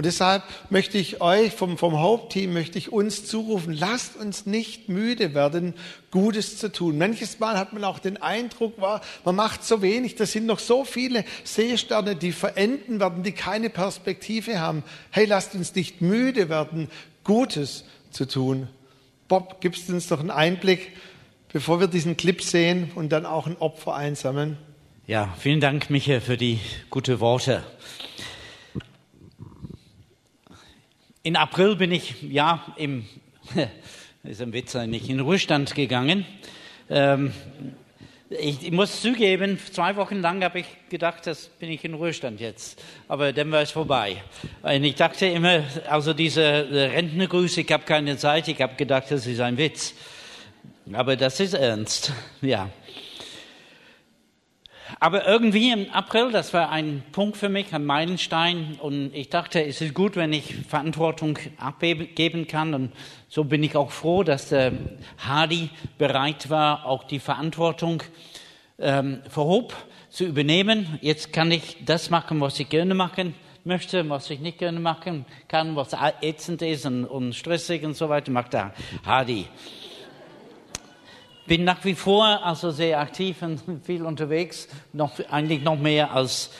Und 0.00 0.06
deshalb 0.06 0.44
möchte 0.70 0.96
ich 0.96 1.20
euch 1.20 1.52
vom, 1.52 1.76
vom 1.76 2.00
Hauptteam, 2.00 2.54
möchte 2.54 2.78
ich 2.78 2.90
uns 2.90 3.26
zurufen, 3.26 3.74
lasst 3.74 4.16
uns 4.16 4.46
nicht 4.46 4.88
müde 4.88 5.34
werden, 5.34 5.74
Gutes 6.10 6.56
zu 6.56 6.72
tun. 6.72 6.96
Manches 6.96 7.38
Mal 7.38 7.58
hat 7.58 7.74
man 7.74 7.84
auch 7.84 7.98
den 7.98 8.16
Eindruck, 8.16 8.78
man 8.78 9.36
macht 9.36 9.62
so 9.62 9.82
wenig, 9.82 10.14
da 10.14 10.24
sind 10.24 10.46
noch 10.46 10.58
so 10.58 10.86
viele 10.86 11.26
Seesterne, 11.44 12.16
die 12.16 12.32
verenden 12.32 12.98
werden, 12.98 13.22
die 13.22 13.32
keine 13.32 13.68
Perspektive 13.68 14.58
haben. 14.58 14.84
Hey, 15.10 15.26
lasst 15.26 15.54
uns 15.54 15.74
nicht 15.74 16.00
müde 16.00 16.48
werden, 16.48 16.88
Gutes 17.22 17.84
zu 18.10 18.26
tun. 18.26 18.68
Bob, 19.28 19.60
gibst 19.60 19.90
du 19.90 19.92
uns 19.92 20.08
noch 20.08 20.20
einen 20.20 20.30
Einblick, 20.30 20.96
bevor 21.52 21.78
wir 21.78 21.88
diesen 21.88 22.16
Clip 22.16 22.40
sehen 22.40 22.90
und 22.94 23.10
dann 23.10 23.26
auch 23.26 23.46
ein 23.46 23.58
Opfer 23.58 23.96
einsammeln? 23.96 24.56
Ja, 25.06 25.34
vielen 25.38 25.60
Dank, 25.60 25.90
Michael, 25.90 26.22
für 26.22 26.38
die 26.38 26.58
guten 26.88 27.20
Worte. 27.20 27.62
In 31.22 31.36
April 31.36 31.76
bin 31.76 31.92
ich, 31.92 32.22
ja, 32.22 32.64
im, 32.76 33.04
ist 34.22 34.40
ein 34.40 34.54
Witz, 34.54 34.74
nicht 34.74 35.10
in 35.10 35.20
Ruhestand 35.20 35.74
gegangen. 35.74 36.24
Ähm, 36.88 37.32
ich, 38.30 38.62
ich, 38.62 38.72
muss 38.72 39.02
zugeben, 39.02 39.58
zwei 39.70 39.96
Wochen 39.96 40.22
lang 40.22 40.42
habe 40.42 40.60
ich 40.60 40.66
gedacht, 40.88 41.26
das 41.26 41.48
bin 41.48 41.70
ich 41.70 41.84
in 41.84 41.92
Ruhestand 41.92 42.40
jetzt. 42.40 42.82
Aber 43.06 43.34
dann 43.34 43.52
war 43.52 43.60
es 43.60 43.70
vorbei. 43.70 44.22
Und 44.62 44.82
ich 44.82 44.94
dachte 44.94 45.26
immer, 45.26 45.62
also 45.90 46.14
diese 46.14 46.42
Rentnergrüße, 46.42 47.60
ich 47.60 47.70
habe 47.70 47.84
keine 47.84 48.16
Zeit, 48.16 48.48
ich 48.48 48.62
habe 48.62 48.76
gedacht, 48.76 49.10
das 49.10 49.26
ist 49.26 49.40
ein 49.40 49.58
Witz. 49.58 49.92
Aber 50.90 51.16
das 51.16 51.38
ist 51.38 51.52
ernst, 51.52 52.12
ja. 52.40 52.70
Aber 55.02 55.26
irgendwie 55.26 55.70
im 55.70 55.90
April, 55.92 56.30
das 56.30 56.52
war 56.52 56.68
ein 56.68 57.02
Punkt 57.10 57.38
für 57.38 57.48
mich, 57.48 57.72
ein 57.72 57.86
Meilenstein. 57.86 58.76
Und 58.82 59.14
ich 59.14 59.30
dachte, 59.30 59.64
es 59.64 59.80
ist 59.80 59.94
gut, 59.94 60.14
wenn 60.14 60.34
ich 60.34 60.54
Verantwortung 60.68 61.38
abgeben 61.56 62.46
kann. 62.46 62.74
Und 62.74 62.92
so 63.26 63.44
bin 63.44 63.62
ich 63.62 63.76
auch 63.76 63.92
froh, 63.92 64.24
dass 64.24 64.50
der 64.50 64.72
Hardy 65.16 65.70
bereit 65.96 66.50
war, 66.50 66.84
auch 66.84 67.04
die 67.04 67.18
Verantwortung 67.18 68.02
ähm, 68.78 69.22
Hope 69.34 69.74
zu 70.10 70.24
übernehmen. 70.24 70.98
Jetzt 71.00 71.32
kann 71.32 71.50
ich 71.50 71.78
das 71.82 72.10
machen, 72.10 72.38
was 72.42 72.60
ich 72.60 72.68
gerne 72.68 72.94
machen 72.94 73.34
möchte, 73.64 74.06
was 74.10 74.28
ich 74.28 74.40
nicht 74.40 74.58
gerne 74.58 74.80
machen 74.80 75.24
kann, 75.48 75.76
was 75.76 75.96
ätzend 76.20 76.60
ist 76.60 76.84
und, 76.84 77.06
und 77.06 77.34
stressig 77.34 77.84
und 77.84 77.94
so 77.94 78.10
weiter, 78.10 78.32
macht 78.32 78.52
der 78.52 78.74
Hardy 79.06 79.46
bin 81.50 81.64
nach 81.64 81.84
wie 81.84 81.96
vor 81.96 82.24
also 82.44 82.70
sehr 82.70 83.00
aktiv 83.00 83.42
und 83.42 83.60
viel 83.82 84.06
unterwegs, 84.06 84.68
noch, 84.92 85.18
eigentlich 85.30 85.62
noch 85.62 85.76
mehr 85.76 86.12
als 86.12 86.50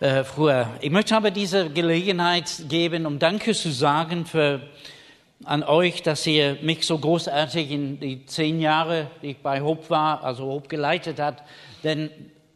äh, 0.00 0.22
früher. 0.22 0.68
Ich 0.82 0.90
möchte 0.90 1.16
aber 1.16 1.30
diese 1.30 1.70
Gelegenheit 1.70 2.64
geben, 2.68 3.06
um 3.06 3.18
Danke 3.18 3.54
zu 3.54 3.70
sagen 3.70 4.26
für, 4.26 4.60
an 5.44 5.62
euch, 5.62 6.02
dass 6.02 6.26
ihr 6.26 6.58
mich 6.60 6.84
so 6.84 6.98
großartig 6.98 7.70
in 7.70 8.00
die 8.00 8.26
zehn 8.26 8.60
Jahre, 8.60 9.06
die 9.22 9.28
ich 9.28 9.38
bei 9.38 9.62
Hope 9.62 9.88
war, 9.88 10.22
also 10.22 10.44
Hope 10.44 10.68
geleitet 10.68 11.20
hat, 11.20 11.42
denn 11.82 12.10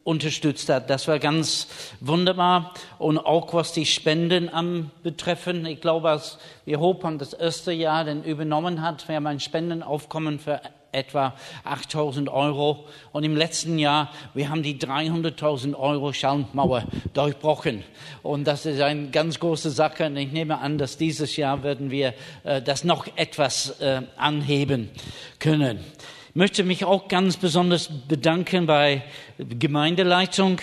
unterstützt 0.04 0.68
hat. 0.68 0.90
Das 0.90 1.08
war 1.08 1.18
ganz 1.20 1.68
wunderbar. 2.00 2.74
Und 2.98 3.16
auch 3.16 3.54
was 3.54 3.72
die 3.72 3.86
Spenden 3.86 4.90
betreffen. 5.02 5.64
Ich 5.64 5.80
glaube, 5.80 6.10
als 6.10 6.36
wir 6.66 6.80
Hope 6.80 7.16
das 7.16 7.32
erste 7.32 7.72
Jahr 7.72 8.04
dann 8.04 8.24
übernommen 8.24 8.82
hat, 8.82 9.08
wir 9.08 9.16
haben 9.16 9.26
ein 9.26 9.40
Spendenaufkommen 9.40 10.38
für 10.38 10.60
etwa 10.92 11.34
8000 11.64 12.28
Euro. 12.28 12.84
Und 13.12 13.24
im 13.24 13.36
letzten 13.36 13.78
Jahr, 13.78 14.10
wir 14.34 14.50
haben 14.50 14.62
die 14.62 14.78
300.000 14.78 15.74
Euro 15.74 16.12
Schallmauer 16.12 16.84
durchbrochen. 17.14 17.82
Und 18.22 18.46
das 18.46 18.66
ist 18.66 18.80
eine 18.80 19.08
ganz 19.08 19.40
große 19.40 19.70
Sache. 19.70 20.06
Und 20.06 20.16
ich 20.16 20.30
nehme 20.30 20.58
an, 20.58 20.78
dass 20.78 20.98
dieses 20.98 21.36
Jahr 21.36 21.62
werden 21.62 21.90
wir 21.90 22.14
äh, 22.44 22.62
das 22.62 22.84
noch 22.84 23.06
etwas 23.16 23.80
äh, 23.80 24.02
anheben 24.16 24.90
können. 25.38 25.80
Ich 26.28 26.36
möchte 26.36 26.64
mich 26.64 26.84
auch 26.84 27.08
ganz 27.08 27.36
besonders 27.36 27.90
bedanken 28.08 28.66
bei 28.66 29.02
Gemeindeleitung, 29.38 30.60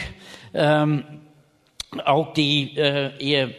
ähm, 0.54 1.04
auch 2.06 2.34
die 2.34 2.76
äh, 2.78 3.12
ihr 3.20 3.54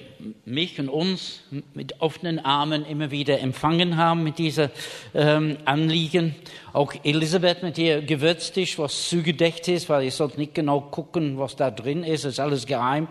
mich 0.45 0.79
und 0.79 0.89
uns 0.89 1.41
mit 1.75 2.01
offenen 2.01 2.39
Armen 2.39 2.85
immer 2.85 3.11
wieder 3.11 3.41
empfangen 3.41 3.97
haben 3.97 4.23
mit 4.23 4.39
dieser 4.39 4.71
ähm, 5.15 5.59
Anliegen. 5.65 6.35
Auch 6.73 6.93
Elisabeth 7.03 7.63
mit 7.63 7.79
ihr 7.79 8.03
Gewürztisch, 8.03 8.79
was 8.79 9.09
zugedeckt 9.09 9.69
ist, 9.69 9.89
weil 9.89 10.05
ihr 10.05 10.13
sollt 10.13 10.39
nicht 10.39 10.55
genau 10.55 10.81
gucken, 10.81 11.39
was 11.39 11.57
da 11.57 11.71
drin 11.71 12.05
ist, 12.05 12.25
ist 12.25 12.41
alles 12.41 12.67
geheim. 12.67 13.09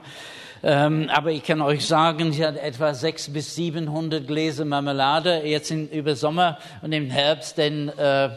Ähm, 0.62 1.10
aber 1.10 1.32
ich 1.32 1.44
kann 1.44 1.62
euch 1.62 1.86
sagen, 1.86 2.34
sie 2.34 2.46
hat 2.46 2.58
etwa 2.58 2.94
sechs 2.94 3.30
bis 3.30 3.56
700 3.56 4.28
Gläser 4.28 4.66
Marmelade 4.66 5.44
jetzt 5.46 5.72
in, 5.72 5.90
über 5.90 6.16
Sommer 6.16 6.58
und 6.82 6.92
im 6.92 7.10
Herbst 7.10 7.58
denn 7.58 7.90
äh, 7.90 8.26
äh, 8.26 8.30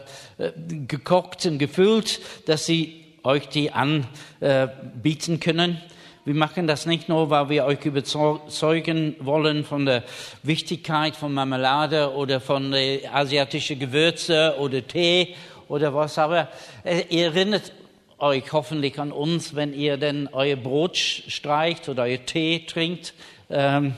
gekocht 0.87 1.45
und 1.45 1.57
gefüllt, 1.57 2.21
dass 2.45 2.65
sie 2.65 3.03
euch 3.23 3.49
die 3.49 3.71
anbieten 3.71 5.35
äh, 5.35 5.37
können. 5.37 5.81
Wir 6.25 6.35
machen 6.35 6.67
das 6.67 6.85
nicht 6.85 7.09
nur, 7.09 7.29
weil 7.29 7.49
wir 7.49 7.65
euch 7.65 7.83
überzeugen 7.83 9.17
wollen 9.19 9.65
von 9.65 9.85
der 9.85 10.03
Wichtigkeit 10.41 11.17
von 11.17 11.33
Marmelade 11.33 12.13
oder 12.13 12.39
von 12.39 12.73
asiatischen 13.11 13.77
Gewürze 13.77 14.55
oder 14.57 14.87
Tee 14.87 15.35
oder 15.67 15.93
was, 15.93 16.17
aber 16.17 16.47
äh, 16.85 17.03
ihr 17.09 17.25
erinnert 17.25 17.73
euch 18.19 18.53
hoffentlich 18.53 18.97
an 18.99 19.11
uns, 19.11 19.53
wenn 19.53 19.73
ihr 19.73 19.97
denn 19.97 20.29
euer 20.31 20.55
Brot 20.55 20.95
streicht 20.95 21.89
oder 21.89 22.03
euer 22.03 22.25
Tee 22.25 22.65
trinkt. 22.67 23.13
Ähm, 23.49 23.93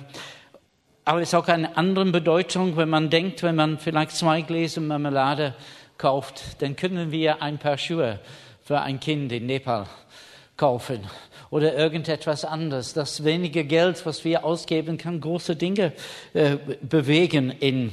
aber 1.04 1.22
es 1.22 1.28
ist 1.30 1.36
auch 1.36 1.48
eine 1.48 1.78
andere 1.78 2.06
Bedeutung, 2.06 2.76
wenn 2.76 2.90
man 2.90 3.12
denkt, 3.12 3.44
wenn 3.44 3.56
man 3.56 3.78
vielleicht 3.78 4.14
zwei 4.14 4.42
Gläser 4.42 4.82
Marmelade 4.82 5.54
kauft, 6.00 6.60
dann 6.64 6.76
können 6.76 7.12
wir 7.12 7.44
ein 7.44 7.60
paar 7.60 7.78
Schuhe 7.78 8.20
für 8.64 8.82
ein 8.82 9.00
Kind 9.00 9.32
in 9.32 9.46
Nepal 9.46 9.86
kaufen 10.58 11.08
oder 11.50 11.76
irgendetwas 11.76 12.46
anderes. 12.46 12.94
Das 12.94 13.24
wenige 13.24 13.64
Geld, 13.64 14.06
was 14.06 14.26
wir 14.26 14.44
ausgeben, 14.46 14.98
kann 14.98 15.22
große 15.22 15.56
Dinge 15.56 15.94
äh, 16.34 16.58
bewegen 16.82 17.52
in 17.52 17.92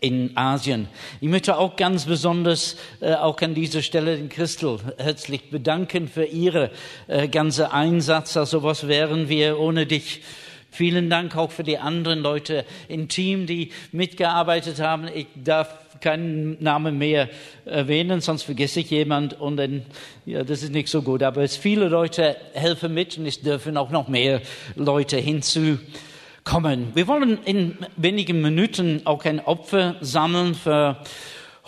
in 0.00 0.36
Asien. 0.36 0.88
Ich 1.20 1.28
möchte 1.28 1.56
auch 1.56 1.76
ganz 1.76 2.04
besonders 2.04 2.76
äh, 3.00 3.14
auch 3.14 3.40
an 3.40 3.54
dieser 3.54 3.80
Stelle 3.80 4.16
den 4.16 4.28
Christel 4.28 4.78
herzlich 4.98 5.50
bedanken 5.50 6.08
für 6.08 6.24
ihre 6.24 6.70
äh, 7.06 7.28
ganze 7.28 7.72
Einsatz. 7.72 8.36
Also 8.36 8.62
was 8.62 8.88
wären 8.88 9.28
wir 9.28 9.58
ohne 9.58 9.86
dich? 9.86 10.22
Vielen 10.70 11.10
Dank 11.10 11.36
auch 11.36 11.50
für 11.50 11.64
die 11.64 11.78
anderen 11.78 12.20
Leute 12.20 12.64
im 12.88 13.08
Team, 13.08 13.46
die 13.46 13.72
mitgearbeitet 13.90 14.80
haben. 14.80 15.08
Ich 15.08 15.26
darf 15.34 15.68
keinen 16.00 16.62
Namen 16.62 16.98
mehr 16.98 17.28
erwähnen, 17.64 18.20
sonst 18.20 18.42
vergesse 18.42 18.80
ich 18.80 18.90
jemand 18.90 19.40
und 19.40 19.56
dann, 19.56 19.82
ja, 20.26 20.42
das 20.42 20.62
ist 20.62 20.72
nicht 20.72 20.88
so 20.88 21.02
gut. 21.02 21.22
Aber 21.22 21.42
es 21.42 21.56
viele 21.56 21.88
Leute 21.88 22.36
helfen 22.54 22.94
mit 22.94 23.18
und 23.18 23.26
es 23.26 23.40
dürfen 23.40 23.76
auch 23.76 23.90
noch 23.90 24.08
mehr 24.08 24.40
Leute 24.76 25.16
hinzukommen. 25.16 26.94
Wir 26.94 27.06
wollen 27.06 27.38
in 27.44 27.76
wenigen 27.96 28.40
Minuten 28.40 29.02
auch 29.04 29.24
ein 29.24 29.40
Opfer 29.40 29.96
sammeln 30.00 30.54
für 30.54 30.98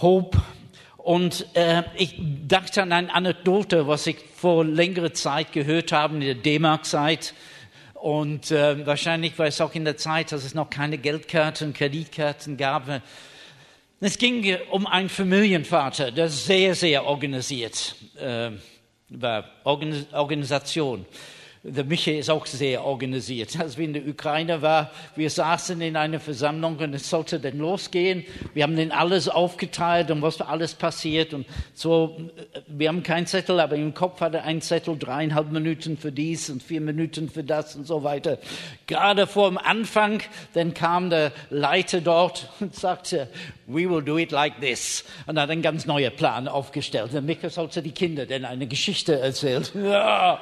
Hope. 0.00 0.40
Und 0.96 1.46
äh, 1.54 1.82
ich 1.96 2.14
dachte 2.46 2.82
an 2.82 2.92
eine 2.92 3.12
Anekdote, 3.12 3.88
was 3.88 4.06
ich 4.06 4.16
vor 4.36 4.64
längerer 4.64 5.12
Zeit 5.12 5.52
gehört 5.52 5.90
habe 5.90 6.14
in 6.14 6.20
der 6.20 6.34
D-Mark-Zeit. 6.34 7.34
Und 7.94 8.50
äh, 8.50 8.84
wahrscheinlich 8.84 9.38
war 9.38 9.46
es 9.46 9.60
auch 9.60 9.74
in 9.74 9.84
der 9.84 9.96
Zeit, 9.96 10.32
dass 10.32 10.44
es 10.44 10.54
noch 10.54 10.70
keine 10.70 10.98
Geldkarten, 10.98 11.72
Kreditkarten 11.72 12.56
gab. 12.56 13.02
Es 14.04 14.18
ging 14.18 14.56
um 14.72 14.88
einen 14.88 15.08
Familienvater, 15.08 16.10
der 16.10 16.28
sehr, 16.28 16.74
sehr 16.74 17.04
organisiert 17.04 17.94
äh, 18.16 18.50
war, 19.10 19.44
Organis 19.62 20.12
Organisation. 20.12 21.06
Der 21.64 21.84
Michael 21.84 22.18
ist 22.18 22.28
auch 22.28 22.44
sehr 22.46 22.84
organisiert. 22.84 23.56
Als 23.60 23.78
wir 23.78 23.84
in 23.84 23.92
der 23.92 24.06
Ukraine 24.06 24.62
waren, 24.62 24.88
wir 25.14 25.30
saßen 25.30 25.80
in 25.80 25.96
einer 25.96 26.18
Versammlung 26.18 26.76
und 26.78 26.92
es 26.92 27.08
sollte 27.08 27.38
dann 27.38 27.58
losgehen. 27.58 28.24
Wir 28.52 28.64
haben 28.64 28.76
dann 28.76 28.90
alles 28.90 29.28
aufgeteilt 29.28 30.10
und 30.10 30.22
was 30.22 30.40
alles 30.40 30.74
passiert 30.74 31.32
und 31.32 31.46
so. 31.72 32.30
Wir 32.66 32.88
haben 32.88 33.04
keinen 33.04 33.28
Zettel, 33.28 33.60
aber 33.60 33.76
im 33.76 33.94
Kopf 33.94 34.20
hatte 34.20 34.42
ein 34.42 34.60
Zettel 34.60 34.98
dreieinhalb 34.98 35.52
Minuten 35.52 35.96
für 35.96 36.10
dies 36.10 36.50
und 36.50 36.64
vier 36.64 36.80
Minuten 36.80 37.30
für 37.30 37.44
das 37.44 37.76
und 37.76 37.86
so 37.86 38.02
weiter. 38.02 38.38
Gerade 38.88 39.28
vor 39.28 39.48
dem 39.48 39.58
Anfang, 39.58 40.20
dann 40.54 40.74
kam 40.74 41.10
der 41.10 41.30
Leiter 41.50 42.00
dort 42.00 42.50
und 42.60 42.74
sagte, 42.74 43.28
we 43.68 43.88
will 43.88 44.02
do 44.02 44.18
it 44.18 44.32
like 44.32 44.60
this. 44.60 45.04
Und 45.26 45.38
hat 45.38 45.48
einen 45.48 45.62
ganz 45.62 45.86
neuen 45.86 46.14
Plan 46.16 46.48
aufgestellt. 46.48 47.12
Der 47.12 47.22
Michael 47.22 47.50
sollte 47.50 47.82
die 47.82 47.92
Kinder 47.92 48.26
dann 48.26 48.44
eine 48.44 48.66
Geschichte 48.66 49.20
erzählen. 49.20 49.64
Ja. 49.92 50.40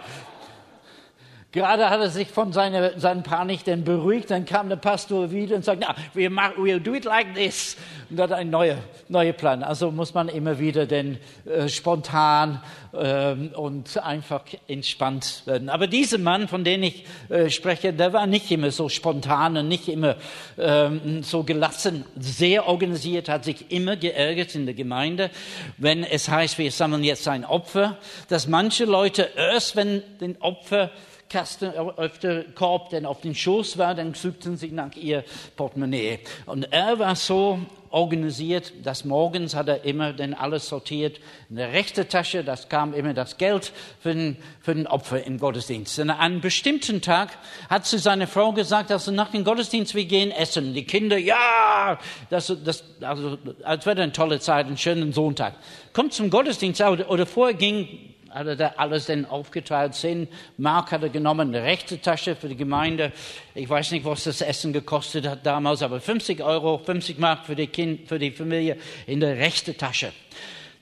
Gerade 1.52 1.90
hat 1.90 2.00
er 2.00 2.10
sich 2.10 2.28
von 2.28 2.52
seiner, 2.52 2.98
seiner 3.00 3.22
Panik 3.22 3.64
dann 3.64 3.82
beruhigt, 3.82 4.30
dann 4.30 4.44
kam 4.44 4.68
der 4.68 4.76
Pastor 4.76 5.32
wieder 5.32 5.56
und 5.56 5.64
sagte, 5.64 5.84
machen, 6.30 6.54
we'll 6.58 6.78
do 6.78 6.94
it 6.94 7.04
like 7.04 7.34
this. 7.34 7.76
Und 8.08 8.20
hat 8.20 8.30
einen 8.30 8.50
neuen 8.50 8.78
neue 9.08 9.32
Plan. 9.32 9.64
Also 9.64 9.90
muss 9.90 10.14
man 10.14 10.28
immer 10.28 10.58
wieder 10.60 10.86
den 10.86 11.18
äh, 11.44 11.68
spontan 11.68 12.62
ähm, 12.94 13.50
und 13.54 13.98
einfach 13.98 14.42
entspannt 14.68 15.42
werden. 15.46 15.68
Aber 15.68 15.88
dieser 15.88 16.18
Mann, 16.18 16.46
von 16.46 16.62
dem 16.62 16.84
ich 16.84 17.04
äh, 17.28 17.50
spreche, 17.50 17.92
der 17.92 18.12
war 18.12 18.26
nicht 18.26 18.50
immer 18.50 18.70
so 18.70 18.88
spontan 18.88 19.56
und 19.56 19.68
nicht 19.68 19.88
immer 19.88 20.16
ähm, 20.56 21.22
so 21.24 21.42
gelassen, 21.42 22.04
sehr 22.16 22.68
organisiert, 22.68 23.28
hat 23.28 23.44
sich 23.44 23.72
immer 23.72 23.96
geärgert 23.96 24.54
in 24.54 24.66
der 24.66 24.74
Gemeinde, 24.74 25.30
wenn 25.76 26.04
es 26.04 26.28
heißt, 26.28 26.58
wir 26.58 26.70
sammeln 26.70 27.02
jetzt 27.02 27.26
ein 27.26 27.44
Opfer, 27.44 27.96
dass 28.28 28.46
manche 28.46 28.84
Leute 28.84 29.28
erst, 29.36 29.74
wenn 29.74 30.02
den 30.20 30.40
Opfer 30.40 30.90
Kasten 31.30 31.72
auf 31.76 32.18
den 32.18 32.54
Korb 32.54 32.90
dann 32.90 33.06
auf 33.06 33.20
den 33.20 33.34
Schoß 33.34 33.78
war, 33.78 33.94
dann 33.94 34.14
suchten 34.14 34.56
sie 34.56 34.72
nach 34.72 34.94
ihr 34.96 35.24
Portemonnaie. 35.56 36.18
Und 36.44 36.72
er 36.72 36.98
war 36.98 37.14
so 37.14 37.60
organisiert, 37.90 38.72
dass 38.84 39.04
morgens 39.04 39.54
hat 39.54 39.68
er 39.68 39.84
immer 39.84 40.12
dann 40.12 40.34
alles 40.34 40.68
sortiert. 40.68 41.20
In 41.48 41.56
der 41.56 41.72
rechten 41.72 42.08
Tasche, 42.08 42.44
das 42.44 42.68
kam 42.68 42.94
immer 42.94 43.14
das 43.14 43.36
Geld 43.36 43.72
für 44.00 44.14
den, 44.14 44.36
für 44.60 44.74
den 44.74 44.86
Opfer 44.86 45.24
im 45.24 45.38
Gottesdienst. 45.38 45.98
Und 45.98 46.10
an 46.10 46.18
einem 46.18 46.40
bestimmten 46.40 47.00
Tag 47.00 47.30
hat 47.68 47.86
zu 47.86 47.98
seiner 47.98 48.26
Frau 48.26 48.52
gesagt, 48.52 48.90
also 48.90 49.10
nach 49.10 49.30
dem 49.30 49.44
Gottesdienst, 49.44 49.94
wir 49.94 50.04
gehen 50.04 50.30
essen. 50.30 50.74
Die 50.74 50.84
Kinder, 50.84 51.18
ja, 51.18 51.98
das, 52.28 52.52
das, 52.64 52.84
also, 53.00 53.38
als 53.62 53.86
wäre 53.86 54.02
eine 54.02 54.12
tolle 54.12 54.40
Zeit, 54.40 54.66
einen 54.66 54.78
schönen 54.78 55.12
Sonntag. 55.12 55.54
Kommt 55.92 56.12
zum 56.12 56.30
Gottesdienst 56.30 56.80
oder 56.80 57.26
vorher 57.26 57.56
ging 57.56 58.09
hat 58.30 58.60
da 58.60 58.74
alles 58.76 59.06
dann 59.06 59.26
aufgeteilt. 59.26 59.94
Zehn 59.94 60.28
Mark 60.56 60.92
hat 60.92 61.02
er 61.02 61.08
genommen, 61.08 61.54
eine 61.54 61.64
rechte 61.64 62.00
Tasche 62.00 62.36
für 62.36 62.48
die 62.48 62.56
Gemeinde. 62.56 63.12
Ich 63.54 63.68
weiß 63.68 63.90
nicht, 63.90 64.04
was 64.04 64.24
das 64.24 64.40
Essen 64.40 64.72
gekostet 64.72 65.26
hat 65.26 65.44
damals, 65.44 65.82
aber 65.82 66.00
50 66.00 66.42
Euro, 66.42 66.78
50 66.78 67.18
Mark 67.18 67.46
für 67.46 67.56
die, 67.56 67.66
kind, 67.66 68.08
für 68.08 68.18
die 68.18 68.30
Familie 68.30 68.76
in 69.06 69.20
der 69.20 69.36
rechten 69.36 69.76
Tasche. 69.76 70.12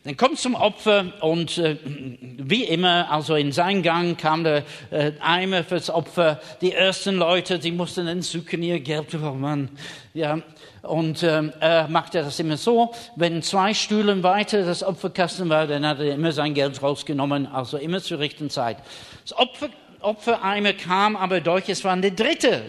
Dann 0.05 0.17
kommt 0.17 0.39
zum 0.39 0.55
Opfer 0.55 1.13
und 1.21 1.59
äh, 1.59 1.77
wie 1.83 2.65
immer, 2.65 3.11
also 3.11 3.35
in 3.35 3.51
seinen 3.53 3.83
Gang 3.83 4.19
kam 4.19 4.45
der 4.45 4.65
äh, 4.91 5.13
Eimer 5.21 5.65
fürs 5.65 5.91
Opfer. 5.91 6.41
Die 6.61 6.73
ersten 6.73 7.17
Leute, 7.17 7.61
sie 7.61 7.73
mussten 7.73 8.23
suchen 8.23 8.63
ihr 8.63 8.81
Geld. 8.81 9.15
Oh 9.15 9.33
Mann, 9.33 9.69
ja. 10.15 10.41
Und 10.83 11.25
ähm, 11.25 11.53
er 11.59 11.89
machte 11.89 12.23
das 12.23 12.39
immer 12.39 12.57
so, 12.57 12.95
wenn 13.17 13.43
zwei 13.43 13.75
Stühlen 13.75 14.23
weiter 14.23 14.65
das 14.65 14.85
Opferkasten 14.85 15.49
war, 15.49 15.67
dann 15.67 15.85
hat 15.85 15.99
er 15.99 16.15
immer 16.15 16.31
sein 16.31 16.55
Geld 16.55 16.81
rausgenommen, 16.81 17.47
also 17.47 17.77
immer 17.77 18.01
zur 18.01 18.21
rechten 18.21 18.49
Zeit. 18.49 18.79
Das 19.25 19.37
Opfer, 19.37 19.69
Opfereimer 20.01 20.75
kam 20.75 21.17
aber 21.17 21.41
durch, 21.41 21.69
es 21.69 21.85
war 21.85 21.97
der 21.97 22.13
dritte 22.13 22.63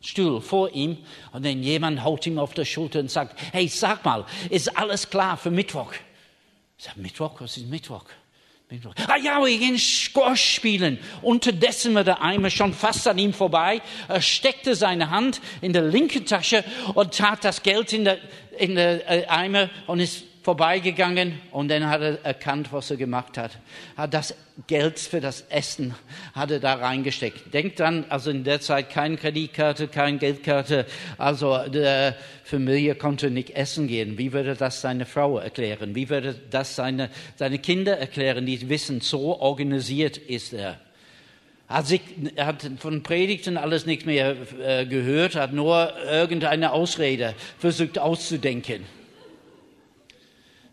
Stuhl 0.00 0.40
vor 0.40 0.70
ihm 0.72 0.98
und 1.32 1.44
dann 1.44 1.62
jemand 1.62 2.04
haut 2.04 2.26
ihm 2.26 2.38
auf 2.38 2.52
der 2.52 2.66
Schulter 2.66 3.00
und 3.00 3.10
sagt, 3.10 3.36
hey, 3.52 3.66
sag 3.66 4.04
mal, 4.04 4.26
ist 4.50 4.76
alles 4.76 5.08
klar 5.08 5.36
für 5.38 5.50
Mittwoch? 5.50 5.92
Ich 6.78 6.84
sage, 6.84 7.00
Mittwoch, 7.00 7.40
was 7.40 7.56
ist 7.56 7.66
Mittwoch? 7.66 8.04
Mittwoch. 8.68 8.94
Ah 9.06 9.16
ja, 9.16 9.42
wir 9.44 9.58
gehen 9.58 9.78
Squash 9.78 10.54
spielen. 10.56 10.98
Unterdessen 11.22 11.94
war 11.94 12.02
der 12.02 12.20
Eimer 12.20 12.50
schon 12.50 12.74
fast 12.74 13.06
an 13.06 13.16
ihm 13.16 13.32
vorbei. 13.32 13.80
Er 14.08 14.20
steckte 14.20 14.74
seine 14.74 15.10
Hand 15.10 15.40
in 15.60 15.72
der 15.72 15.82
linken 15.82 16.26
Tasche 16.26 16.64
und 16.94 17.14
tat 17.14 17.44
das 17.44 17.62
Geld 17.62 17.92
in 17.92 18.04
der, 18.04 18.18
in 18.58 18.74
der 18.74 19.08
äh, 19.08 19.26
Eimer 19.28 19.70
und 19.86 20.00
ist 20.00 20.24
vorbeigegangen 20.46 21.40
und 21.50 21.68
dann 21.72 21.90
hat 21.90 22.02
er 22.02 22.24
erkannt, 22.24 22.72
was 22.72 22.92
er 22.92 22.96
gemacht 22.96 23.36
hat. 23.36 23.58
Hat 23.96 24.14
das 24.14 24.32
Geld 24.68 24.96
für 25.00 25.18
das 25.20 25.40
Essen 25.48 25.92
hat 26.34 26.52
er 26.52 26.60
da 26.60 26.74
reingesteckt. 26.74 27.52
Denkt 27.52 27.80
dran, 27.80 28.04
also 28.10 28.30
in 28.30 28.44
der 28.44 28.60
Zeit 28.60 28.90
keine 28.90 29.16
Kreditkarte, 29.16 29.88
keine 29.88 30.18
Geldkarte, 30.18 30.86
also 31.18 31.66
der 31.66 32.14
Familie 32.44 32.94
konnte 32.94 33.28
nicht 33.28 33.56
essen 33.56 33.88
gehen. 33.88 34.18
Wie 34.18 34.32
würde 34.32 34.54
das 34.54 34.80
seine 34.80 35.04
Frau 35.04 35.38
erklären? 35.38 35.96
Wie 35.96 36.08
würde 36.08 36.36
das 36.48 36.76
seine, 36.76 37.10
seine 37.34 37.58
Kinder 37.58 37.98
erklären, 37.98 38.46
die 38.46 38.68
wissen, 38.68 39.00
so 39.00 39.40
organisiert 39.40 40.16
ist 40.16 40.52
er? 40.52 40.78
Hat 41.66 41.88
sich, 41.88 42.02
hat 42.38 42.70
von 42.78 43.02
Predigten 43.02 43.56
alles 43.56 43.84
nicht 43.84 44.06
mehr 44.06 44.36
äh, 44.64 44.86
gehört, 44.86 45.34
hat 45.34 45.52
nur 45.52 45.92
irgendeine 46.08 46.70
Ausrede 46.70 47.34
versucht 47.58 47.98
auszudenken. 47.98 48.84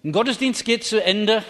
Ein 0.06 0.12
Gottesdienst 0.12 0.66
geht 0.66 0.84
zu 0.84 1.02
Ende 1.02 1.46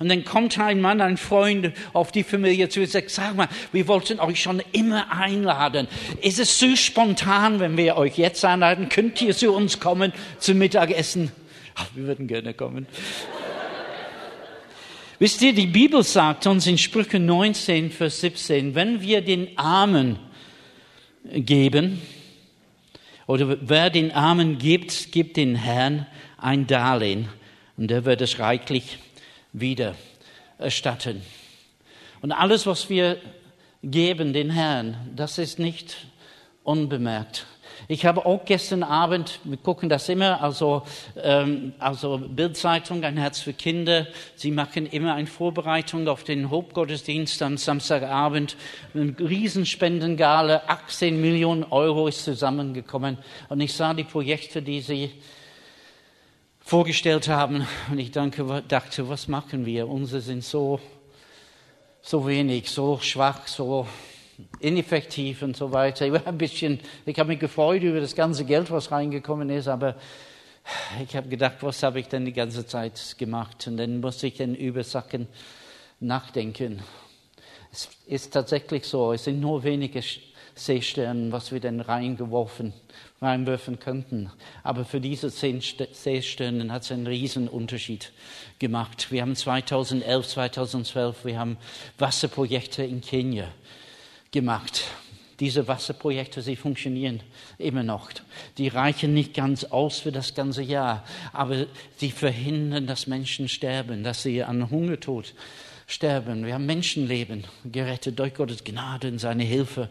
und 0.00 0.08
dann 0.08 0.24
kommt 0.24 0.58
ein 0.58 0.80
Mann, 0.80 1.00
ein 1.00 1.16
Freund 1.16 1.70
auf 1.92 2.10
die 2.10 2.24
Familie 2.24 2.68
zu 2.68 2.80
und 2.80 2.90
sagt, 2.90 3.10
sag 3.10 3.36
mal, 3.36 3.46
wir 3.70 3.86
wollten 3.86 4.18
euch 4.18 4.42
schon 4.42 4.60
immer 4.72 5.12
einladen. 5.12 5.86
Ist 6.20 6.40
es 6.40 6.58
zu 6.58 6.76
spontan, 6.76 7.60
wenn 7.60 7.76
wir 7.76 7.96
euch 7.96 8.18
jetzt 8.18 8.44
einladen? 8.44 8.88
Könnt 8.88 9.22
ihr 9.22 9.36
zu 9.36 9.52
uns 9.52 9.78
kommen 9.78 10.12
zum 10.40 10.58
Mittagessen? 10.58 11.30
Ach, 11.76 11.86
wir 11.94 12.08
würden 12.08 12.26
gerne 12.26 12.54
kommen. 12.54 12.88
Wisst 15.20 15.40
ihr, 15.40 15.52
die 15.52 15.68
Bibel 15.68 16.02
sagt 16.02 16.48
uns 16.48 16.66
in 16.66 16.78
Sprüche 16.78 17.20
19, 17.20 17.92
Vers 17.92 18.20
17, 18.20 18.74
wenn 18.74 19.00
wir 19.00 19.20
den 19.20 19.56
Armen 19.56 20.18
geben, 21.32 22.02
oder 23.28 23.58
wer 23.60 23.90
den 23.90 24.10
Armen 24.10 24.58
gibt, 24.58 25.12
gibt 25.12 25.36
den 25.36 25.54
Herrn 25.54 26.08
ein 26.36 26.66
Darlehen 26.66 27.28
und 27.76 27.90
er 27.90 28.04
wird 28.04 28.20
es 28.20 28.38
reichlich 28.38 28.98
wieder 29.52 29.94
erstatten. 30.58 31.22
Und 32.20 32.32
alles, 32.32 32.66
was 32.66 32.88
wir 32.88 33.18
geben 33.82 34.32
den 34.32 34.50
Herrn, 34.50 34.96
das 35.16 35.38
ist 35.38 35.58
nicht 35.58 35.96
unbemerkt. 36.62 37.46
Ich 37.88 38.06
habe 38.06 38.24
auch 38.24 38.44
gestern 38.44 38.84
Abend, 38.84 39.40
wir 39.42 39.56
gucken 39.56 39.88
das 39.88 40.08
immer, 40.08 40.40
also, 40.40 40.82
ähm, 41.20 41.72
also 41.78 42.18
Bildzeitung, 42.18 43.02
ein 43.02 43.16
Herz 43.16 43.40
für 43.40 43.52
Kinder. 43.52 44.06
Sie 44.36 44.52
machen 44.52 44.86
immer 44.86 45.14
eine 45.14 45.26
Vorbereitung 45.26 46.06
auf 46.06 46.22
den 46.22 46.48
Hauptgottesdienst 46.48 47.42
am 47.42 47.58
Samstagabend. 47.58 48.56
Eine 48.94 49.16
Riesenspendengale, 49.18 50.68
18 50.68 51.20
Millionen 51.20 51.64
Euro 51.64 52.06
ist 52.06 52.24
zusammengekommen. 52.24 53.18
Und 53.48 53.60
ich 53.60 53.74
sah 53.74 53.94
die 53.94 54.04
Projekte, 54.04 54.62
die 54.62 54.80
sie 54.80 55.10
vorgestellt 56.64 57.28
haben. 57.28 57.66
Und 57.90 57.98
ich 57.98 58.10
danke, 58.10 58.62
dachte, 58.66 59.08
was 59.08 59.28
machen 59.28 59.66
wir? 59.66 59.88
Unsere 59.88 60.20
sind 60.20 60.44
so, 60.44 60.80
so 62.00 62.26
wenig, 62.26 62.70
so 62.70 62.98
schwach, 62.98 63.46
so 63.46 63.86
ineffektiv 64.60 65.42
und 65.42 65.56
so 65.56 65.72
weiter. 65.72 66.06
Ich 66.06 66.12
war 66.12 66.26
ein 66.26 66.38
bisschen, 66.38 66.80
ich 67.04 67.18
habe 67.18 67.28
mich 67.28 67.40
gefreut 67.40 67.82
über 67.82 68.00
das 68.00 68.14
ganze 68.14 68.44
Geld, 68.44 68.70
was 68.70 68.90
reingekommen 68.90 69.50
ist, 69.50 69.68
aber 69.68 69.96
ich 71.02 71.14
habe 71.16 71.28
gedacht, 71.28 71.56
was 71.60 71.82
habe 71.82 72.00
ich 72.00 72.08
denn 72.08 72.24
die 72.24 72.32
ganze 72.32 72.66
Zeit 72.66 73.16
gemacht? 73.18 73.66
Und 73.66 73.76
dann 73.76 74.00
musste 74.00 74.28
ich 74.28 74.34
dann 74.34 74.54
über 74.54 74.84
Sachen 74.84 75.26
nachdenken. 76.00 76.82
Es 77.72 77.88
ist 78.06 78.32
tatsächlich 78.32 78.84
so, 78.84 79.12
es 79.12 79.24
sind 79.24 79.40
nur 79.40 79.62
wenige 79.62 80.02
Seesterne, 80.54 81.32
was 81.32 81.52
wir 81.52 81.60
denn 81.60 81.80
reingeworfen 81.80 82.72
reinwerfen 83.22 83.78
könnten. 83.78 84.30
Aber 84.62 84.84
für 84.84 85.00
diese 85.00 85.30
zehn 85.30 85.60
Seesterne 85.60 86.72
hat 86.72 86.82
es 86.82 86.92
einen 86.92 87.06
riesen 87.06 87.48
Unterschied 87.48 88.12
gemacht. 88.58 89.10
Wir 89.10 89.22
haben 89.22 89.36
2011, 89.36 90.28
2012, 90.28 91.24
wir 91.24 91.38
haben 91.38 91.56
Wasserprojekte 91.98 92.82
in 92.82 93.00
Kenia 93.00 93.48
gemacht. 94.32 94.84
Diese 95.40 95.66
Wasserprojekte, 95.66 96.42
sie 96.42 96.56
funktionieren 96.56 97.20
immer 97.58 97.82
noch. 97.82 98.10
Die 98.58 98.68
reichen 98.68 99.14
nicht 99.14 99.34
ganz 99.34 99.64
aus 99.64 100.00
für 100.00 100.12
das 100.12 100.34
ganze 100.34 100.62
Jahr, 100.62 101.04
aber 101.32 101.66
sie 101.96 102.10
verhindern, 102.10 102.86
dass 102.86 103.06
Menschen 103.06 103.48
sterben, 103.48 104.04
dass 104.04 104.22
sie 104.22 104.42
an 104.42 104.70
Hungertod 104.70 105.34
sterben. 105.92 106.46
Wir 106.46 106.54
haben 106.54 106.66
Menschenleben 106.66 107.44
gerettet 107.70 108.18
durch 108.18 108.34
Gottes 108.34 108.64
Gnade 108.64 109.08
und 109.08 109.18
seine 109.18 109.44
Hilfe. 109.44 109.90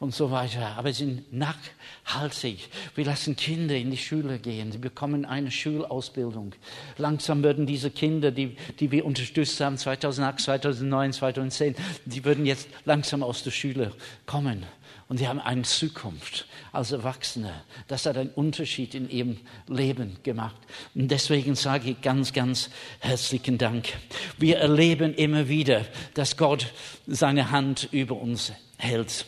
und 0.00 0.14
so 0.14 0.30
weiter. 0.30 0.76
Aber 0.76 0.92
sie 0.92 1.06
sind 1.06 1.32
nachhaltig. 1.32 2.68
Wir 2.94 3.04
lassen 3.04 3.34
Kinder 3.34 3.74
in 3.74 3.90
die 3.90 3.96
Schule 3.96 4.38
gehen. 4.38 4.70
Sie 4.70 4.78
bekommen 4.78 5.24
eine 5.24 5.50
Schulausbildung. 5.50 6.54
Langsam 6.98 7.42
würden 7.42 7.66
diese 7.66 7.90
Kinder, 7.90 8.30
die, 8.30 8.56
die 8.78 8.92
wir 8.92 9.04
unterstützt 9.04 9.60
haben, 9.60 9.76
2008, 9.76 10.40
2009, 10.40 11.12
2010, 11.14 11.74
die 12.04 12.24
würden 12.24 12.46
jetzt 12.46 12.68
langsam 12.84 13.24
aus 13.24 13.42
der 13.42 13.50
Schule 13.50 13.92
kommen. 14.24 14.64
Und 15.08 15.16
sie 15.16 15.26
haben 15.26 15.40
eine 15.40 15.62
Zukunft 15.62 16.46
als 16.70 16.92
Erwachsene. 16.92 17.52
Das 17.86 18.04
hat 18.04 18.18
einen 18.18 18.28
Unterschied 18.30 18.94
in 18.94 19.08
ihrem 19.08 19.38
Leben 19.66 20.18
gemacht. 20.22 20.56
Und 20.94 21.10
deswegen 21.10 21.54
sage 21.54 21.90
ich 21.90 22.00
ganz, 22.02 22.34
ganz 22.34 22.68
herzlichen 23.00 23.56
Dank. 23.56 23.88
Wir 24.36 24.58
erleben 24.58 25.14
immer 25.14 25.48
wieder, 25.48 25.86
dass 26.12 26.36
Gott 26.36 26.72
seine 27.06 27.50
Hand 27.50 27.88
über 27.90 28.16
uns 28.16 28.52
hält. 28.76 29.24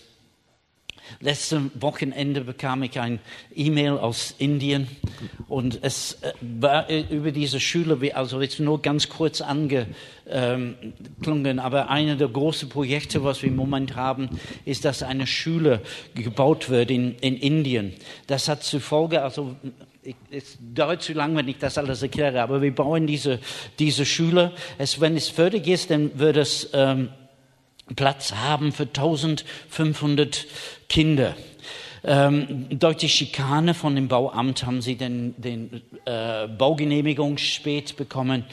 Letztes 1.21 1.61
Wochenende 1.75 2.43
bekam 2.43 2.83
ich 2.83 2.99
ein 3.01 3.19
E-Mail 3.55 3.93
aus 3.93 4.35
Indien 4.39 4.89
und 5.49 5.79
es 5.83 6.19
äh, 6.23 6.33
war 6.41 6.89
äh, 6.89 7.05
über 7.11 7.33
diese 7.33 7.61
Schule, 7.61 7.99
also 8.15 8.41
jetzt 8.41 8.61
nur 8.61 8.81
ganz 8.81 9.09
kurz 9.09 9.41
angeklungen, 9.41 9.89
aber 11.59 11.91
eine 11.91 12.17
der 12.17 12.29
großen 12.29 12.69
Projekte, 12.69 13.25
was 13.25 13.43
wir 13.43 13.49
im 13.49 13.57
Moment 13.57 13.97
haben, 13.97 14.31
ist, 14.65 14.85
dass 14.85 15.03
eine 15.03 15.27
Schule 15.27 15.81
gebaut 16.15 16.71
wird 16.71 16.91
in, 16.91 17.17
in 17.17 17.37
Indien. 17.37 17.95
Das 18.27 18.49
hat 18.49 18.63
zur 18.63 18.81
Folge, 18.81 19.23
also 19.23 19.57
es 20.31 20.59
dauert 20.61 21.03
zu 21.03 21.13
lange, 21.13 21.37
wenn 21.37 21.49
ich 21.49 21.59
das 21.59 21.77
alles 21.77 22.03
erkläre, 22.03 22.43
aber 22.43 22.63
wir 22.63 22.75
bauen 22.75 23.07
diese, 23.07 23.39
diese 23.79 24.07
Schule. 24.07 24.53
Es, 24.79 25.01
wenn 25.01 25.17
es 25.17 25.29
fertig 25.29 25.67
ist, 25.67 25.91
dann 25.91 26.19
wird 26.19 26.37
es 26.37 26.71
ähm, 26.73 27.11
Platz 27.97 28.35
haben 28.35 28.73
für 28.73 28.85
1500 28.85 30.47
Kinder. 30.89 31.35
Ähm, 32.03 32.67
durch 32.71 32.97
die 32.97 33.09
Schikane 33.11 33.75
von 33.75 33.95
dem 33.95 34.09
Bauamt 34.09 34.65
haben 34.65 34.81
sie 34.81 34.97
den, 34.97 35.35
den 35.37 35.83
äh, 36.07 36.49
Baugenehmigung 36.49 37.37
spät 37.37 37.97
bekommen 37.97 38.47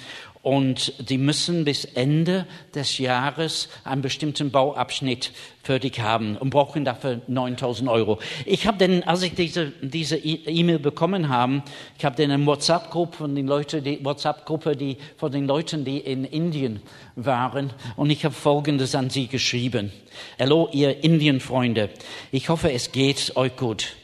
und 0.48 0.94
sie 1.06 1.18
müssen 1.18 1.66
bis 1.66 1.84
Ende 1.84 2.48
des 2.74 3.00
Jahres 3.00 3.68
einen 3.84 4.02
bestimmten 4.02 4.50
Bauabschnitt 4.50 5.34
fertig 5.62 6.00
haben 6.00 6.38
und 6.38 6.52
brauchen 6.52 6.86
dafür 6.86 7.20
9000 7.28 7.90
Euro. 7.90 8.20
Ich 8.46 8.66
habe 8.66 8.78
dann, 8.78 9.04
als 9.04 9.24
ich 9.24 9.36
diese 9.36 9.74
diese 9.82 10.16
E-Mail 10.16 10.80
bekommen 10.80 11.28
habe, 11.28 11.64
ich 11.98 12.06
habe 12.06 12.16
dann 12.16 12.32
eine 12.32 12.46
WhatsApp-Gruppe 12.46 13.18
von 13.18 13.36
den 13.36 13.46
Leuten, 13.46 13.84
die 13.84 14.00
WhatsApp-Gruppe, 14.02 14.78
die 14.78 14.96
von 15.18 15.34
den 15.34 15.48
Leuten, 15.48 15.84
die 15.84 15.98
in 15.98 16.24
Indien 16.24 16.80
waren, 17.18 17.74
und 17.98 18.10
ich 18.10 18.24
habe 18.24 18.34
Folgendes 18.34 18.96
an 18.96 19.10
sie 19.10 19.28
geschrieben: 19.28 19.92
Hallo, 20.40 20.70
ihr 20.72 21.04
Indien-Freunde, 21.04 21.90
ich 22.32 22.48
hoffe, 22.48 22.72
es 22.72 22.94
geht 22.94 23.36
euch 23.36 23.58
gut. 23.58 23.98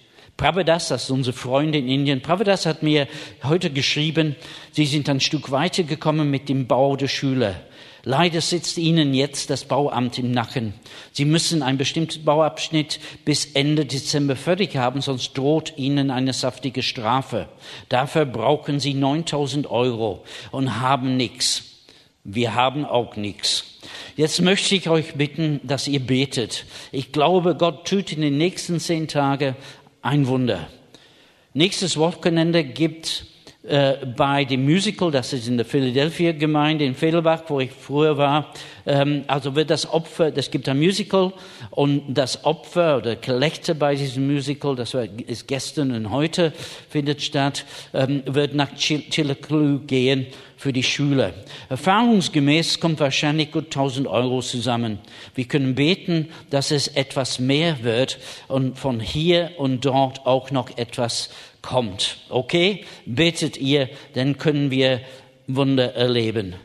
Prabhudas, 0.44 0.90
das 0.90 1.04
ist 1.04 1.10
unsere 1.10 1.34
Freunde 1.34 1.78
in 1.78 1.88
Indien, 1.88 2.22
Prabhudas 2.22 2.66
hat 2.66 2.84
mir 2.84 3.08
heute 3.46 3.70
geschrieben, 3.70 4.36
sie 4.74 4.86
sind 4.86 5.08
ein 5.08 5.22
Stück 5.22 5.52
weiter 5.52 5.84
gekommen 5.84 6.30
mit 6.30 6.50
dem 6.50 6.68
Bau 6.68 6.98
der 6.98 7.08
Schule. 7.08 7.56
Leider 8.04 8.42
sitzt 8.42 8.78
Ihnen 8.78 9.14
jetzt 9.14 9.50
das 9.50 9.64
Bauamt 9.64 10.20
im 10.20 10.32
Nacken. 10.32 10.74
Sie 11.14 11.24
müssen 11.24 11.64
einen 11.64 11.78
bestimmten 11.78 12.26
Bauabschnitt 12.26 13.00
bis 13.24 13.54
Ende 13.54 13.86
Dezember 13.86 14.36
fertig 14.36 14.76
haben, 14.76 15.00
sonst 15.00 15.32
droht 15.38 15.78
Ihnen 15.78 16.12
eine 16.12 16.34
saftige 16.34 16.84
Strafe. 16.84 17.48
Dafür 17.88 18.26
brauchen 18.26 18.82
Sie 18.82 18.96
9000 18.96 19.72
Euro 19.72 20.26
und 20.52 20.82
haben 20.82 21.16
nichts. 21.16 21.64
Wir 22.26 22.54
haben 22.54 22.84
auch 22.84 23.16
nichts. 23.16 23.80
Jetzt 24.16 24.42
möchte 24.42 24.76
ich 24.76 24.90
euch 24.90 25.16
bitten, 25.16 25.60
dass 25.64 25.88
ihr 25.88 26.00
betet. 26.00 26.66
Ich 26.92 27.12
glaube, 27.12 27.56
Gott 27.56 27.88
tut 27.88 28.12
in 28.12 28.22
den 28.22 28.38
nächsten 28.38 28.80
zehn 28.80 29.08
Tagen 29.08 29.56
ein 30.04 30.28
Wunder. 30.28 30.68
Nächstes 31.54 31.98
Wochenende 31.98 32.64
gibt 32.64 33.26
äh, 33.64 34.06
bei 34.06 34.44
dem 34.44 34.66
Musical, 34.66 35.10
das 35.10 35.32
ist 35.32 35.48
in 35.48 35.56
der 35.56 35.66
Philadelphia 35.66 36.34
Gemeinde 36.34 36.84
in 36.84 36.94
Fedelbach, 36.94 37.44
wo 37.48 37.62
ich 37.62 37.72
früher 37.72 38.18
war, 38.18 38.54
ähm, 38.86 39.24
also 39.28 39.56
wird 39.56 39.70
das 39.70 39.90
Opfer, 39.90 40.36
es 40.36 40.52
gibt 40.52 40.68
ein 40.68 40.78
Musical 40.78 41.32
und 41.70 42.14
das 42.14 42.44
Opfer 42.44 42.98
oder 42.98 43.16
Kollekte 43.16 43.74
bei 43.74 43.96
diesem 43.96 44.28
Musical, 44.28 44.76
das 44.76 44.94
ist 45.28 45.48
gestern 45.48 45.92
und 45.92 46.12
heute 46.12 46.52
findet 46.90 47.22
statt, 47.22 47.66
ähm, 47.94 48.24
wird 48.26 48.54
nach 48.54 48.76
Chilliclu 48.76 49.80
gehen 49.88 50.28
für 50.64 50.72
die 50.72 50.82
Schule. 50.82 51.34
Erfahrungsgemäß 51.68 52.80
kommt 52.80 53.02
wahrscheinlich 53.02 53.52
gut 53.52 53.66
1000 53.66 54.08
Euro 54.08 54.42
zusammen. 54.42 55.00
Wir 55.36 55.44
können 55.44 55.76
beten, 55.76 56.30
dass 56.52 56.72
es 56.72 56.88
etwas 56.88 57.38
mehr 57.38 57.84
wird 57.84 58.18
und 58.48 58.80
von 58.80 59.02
hier 59.02 59.52
und 59.58 59.84
dort 59.84 60.26
auch 60.26 60.52
noch 60.52 60.78
etwas 60.78 61.30
kommt. 61.62 62.20
Okay? 62.30 62.86
Betet 63.06 63.58
ihr, 63.58 63.90
dann 64.14 64.38
können 64.38 64.72
wir 64.72 65.02
Wunder 65.48 65.96
erleben. 65.96 66.56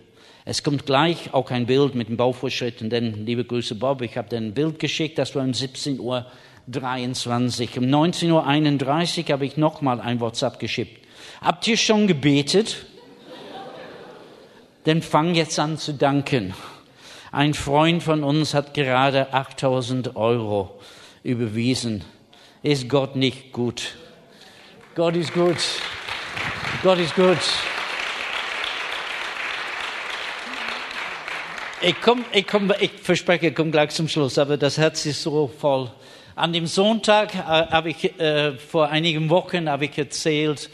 Es 0.44 0.62
kommt 0.62 0.86
gleich 0.86 1.34
auch 1.34 1.50
ein 1.50 1.66
Bild 1.66 1.96
mit 1.96 2.08
dem 2.08 2.16
Baufortschritten, 2.16 2.90
denn, 2.90 3.26
liebe 3.26 3.44
Grüße 3.44 3.74
Bob, 3.74 4.00
ich 4.02 4.16
habe 4.16 4.28
dir 4.28 4.36
ein 4.36 4.54
Bild 4.54 4.78
geschickt, 4.78 5.18
das 5.18 5.34
war 5.34 5.42
um 5.42 5.52
17 5.52 5.98
Uhr 5.98 6.24
23. 6.68 7.76
Um 7.78 7.86
19.31 7.86 9.24
Uhr 9.24 9.32
habe 9.32 9.44
ich 9.44 9.56
nochmal 9.56 10.00
ein 10.00 10.20
WhatsApp 10.20 10.60
geschickt. 10.60 11.04
Habt 11.40 11.66
ihr 11.66 11.76
schon 11.76 12.06
gebetet? 12.06 12.86
Dann 14.84 15.02
fang 15.02 15.34
jetzt 15.34 15.58
an 15.58 15.76
zu 15.76 15.92
danken. 15.92 16.54
Ein 17.30 17.54
Freund 17.54 18.02
von 18.02 18.24
uns 18.24 18.54
hat 18.54 18.72
gerade 18.72 19.34
8000 19.34 20.16
Euro 20.16 20.78
überwiesen. 21.22 22.04
Ist 22.62 22.88
Gott 22.88 23.16
nicht 23.16 23.52
gut? 23.52 23.96
Gott 24.94 25.14
ist 25.14 25.34
gut. 25.34 25.58
Gott 26.82 26.98
ist 26.98 27.14
gut. 27.14 27.38
Ich, 31.80 31.94
komm, 32.00 32.24
ich, 32.32 32.46
komm, 32.46 32.72
ich 32.80 32.90
verspreche, 32.90 33.48
ich 33.48 33.54
komme 33.54 33.70
gleich 33.70 33.90
zum 33.90 34.08
Schluss, 34.08 34.38
aber 34.38 34.56
das 34.56 34.78
Herz 34.78 35.06
ist 35.06 35.22
so 35.22 35.46
voll. 35.46 35.90
An 36.34 36.52
dem 36.52 36.66
Sonntag 36.66 37.34
äh, 37.34 37.38
habe 37.38 37.90
ich 37.90 38.18
äh, 38.18 38.52
vor 38.56 38.88
einigen 38.88 39.30
Wochen 39.30 39.68
habe 39.68 39.84
ich 39.84 39.96
erzählt 39.98 40.70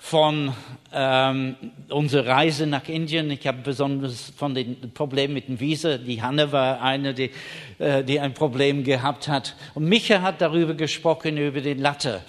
von 0.00 0.54
ähm, 0.92 1.56
unserer 1.90 2.26
Reise 2.26 2.66
nach 2.66 2.88
Indien. 2.88 3.30
Ich 3.30 3.46
habe 3.46 3.58
besonders 3.62 4.32
von 4.34 4.54
den 4.54 4.92
Problemen 4.94 5.34
mit 5.34 5.46
dem 5.46 5.60
Visa. 5.60 5.98
Die 5.98 6.22
Hanne 6.22 6.50
war 6.52 6.80
eine, 6.80 7.12
die, 7.12 7.30
äh, 7.78 8.02
die 8.02 8.18
ein 8.18 8.32
Problem 8.32 8.82
gehabt 8.82 9.28
hat. 9.28 9.54
Und 9.74 9.84
Micha 9.84 10.22
hat 10.22 10.40
darüber 10.40 10.72
gesprochen 10.72 11.36
über 11.36 11.60
den 11.60 11.78
Latte 11.78 12.22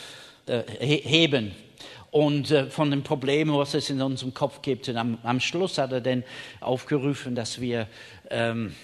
äh, 0.48 0.64
heben 0.80 1.54
und 2.12 2.52
äh, 2.52 2.70
von 2.70 2.92
den 2.92 3.04
Problemen, 3.04 3.58
was 3.58 3.74
es 3.74 3.90
in 3.90 4.02
unserem 4.02 4.34
Kopf 4.34 4.62
gibt. 4.62 4.90
Und 4.90 4.98
am, 4.98 5.18
am 5.24 5.40
Schluss 5.40 5.78
hat 5.78 5.94
er 5.94 6.02
dann 6.02 6.26
aufgerufen, 6.60 7.36
dass 7.36 7.62
wir 7.62 7.88
ähm, 8.30 8.76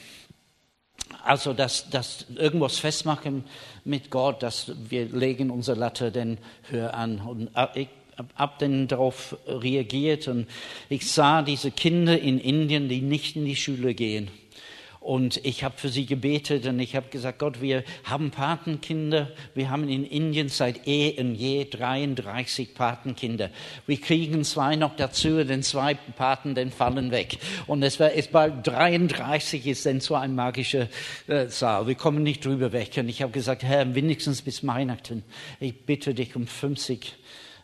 also 1.23 1.53
dass, 1.53 1.89
dass 1.89 2.25
irgendwas 2.35 2.79
festmachen 2.79 3.43
mit 3.83 4.09
Gott, 4.09 4.43
dass 4.43 4.71
wir 4.89 5.05
legen 5.05 5.51
unsere 5.51 5.77
Latte 5.77 6.09
dann 6.09 6.37
höher 6.69 6.93
an. 6.93 7.19
Und 7.19 7.49
äh, 7.53 7.67
ich 7.75 7.89
habe 8.35 8.53
dann 8.59 8.87
darauf 8.87 9.37
reagiert 9.47 10.27
und 10.27 10.47
ich 10.89 11.09
sah 11.09 11.41
diese 11.41 11.71
Kinder 11.71 12.19
in 12.19 12.39
Indien, 12.39 12.89
die 12.89 13.01
nicht 13.01 13.35
in 13.35 13.45
die 13.45 13.55
Schule 13.55 13.93
gehen 13.93 14.29
und 15.07 15.39
ich 15.45 15.63
habe 15.63 15.77
für 15.77 15.87
sie 15.87 16.05
gebetet 16.05 16.65
und 16.67 16.81
ich 16.81 16.93
habe 16.93 17.07
gesagt, 17.07 17.39
Gott, 17.39 17.61
wir 17.61 17.85
haben 18.03 18.29
Patenkinder. 18.29 19.31
Wir 19.55 19.69
haben 19.69 19.87
in 19.87 20.03
Indien 20.03 20.49
seit 20.49 20.85
eh 20.85 21.17
und 21.17 21.35
je 21.35 21.63
33 21.63 22.73
Patenkinder. 22.73 23.49
Wir 23.85 24.01
kriegen 24.01 24.43
zwei 24.43 24.75
noch 24.75 24.97
dazu, 24.97 25.45
denn 25.45 25.63
zwei 25.63 25.93
Paten, 25.93 26.55
dann 26.55 26.71
fallen 26.71 27.11
weg. 27.11 27.37
Und 27.67 27.83
es 27.83 28.01
war, 28.01 28.13
es 28.13 28.33
war 28.33 28.49
33 28.49 29.65
ist 29.67 29.85
dann 29.85 30.01
so 30.01 30.15
ein 30.15 30.35
magischer 30.35 30.89
äh, 31.27 31.47
Zahl. 31.47 31.87
Wir 31.87 31.95
kommen 31.95 32.21
nicht 32.21 32.43
drüber 32.43 32.73
weg. 32.73 32.91
Und 32.97 33.07
ich 33.07 33.21
habe 33.21 33.31
gesagt, 33.31 33.63
Herr, 33.63 33.95
wenigstens 33.95 34.41
bis 34.41 34.67
Weihnachten. 34.67 35.23
Ich 35.61 35.85
bitte 35.85 36.15
dich 36.15 36.35
um 36.35 36.47
50 36.47 37.15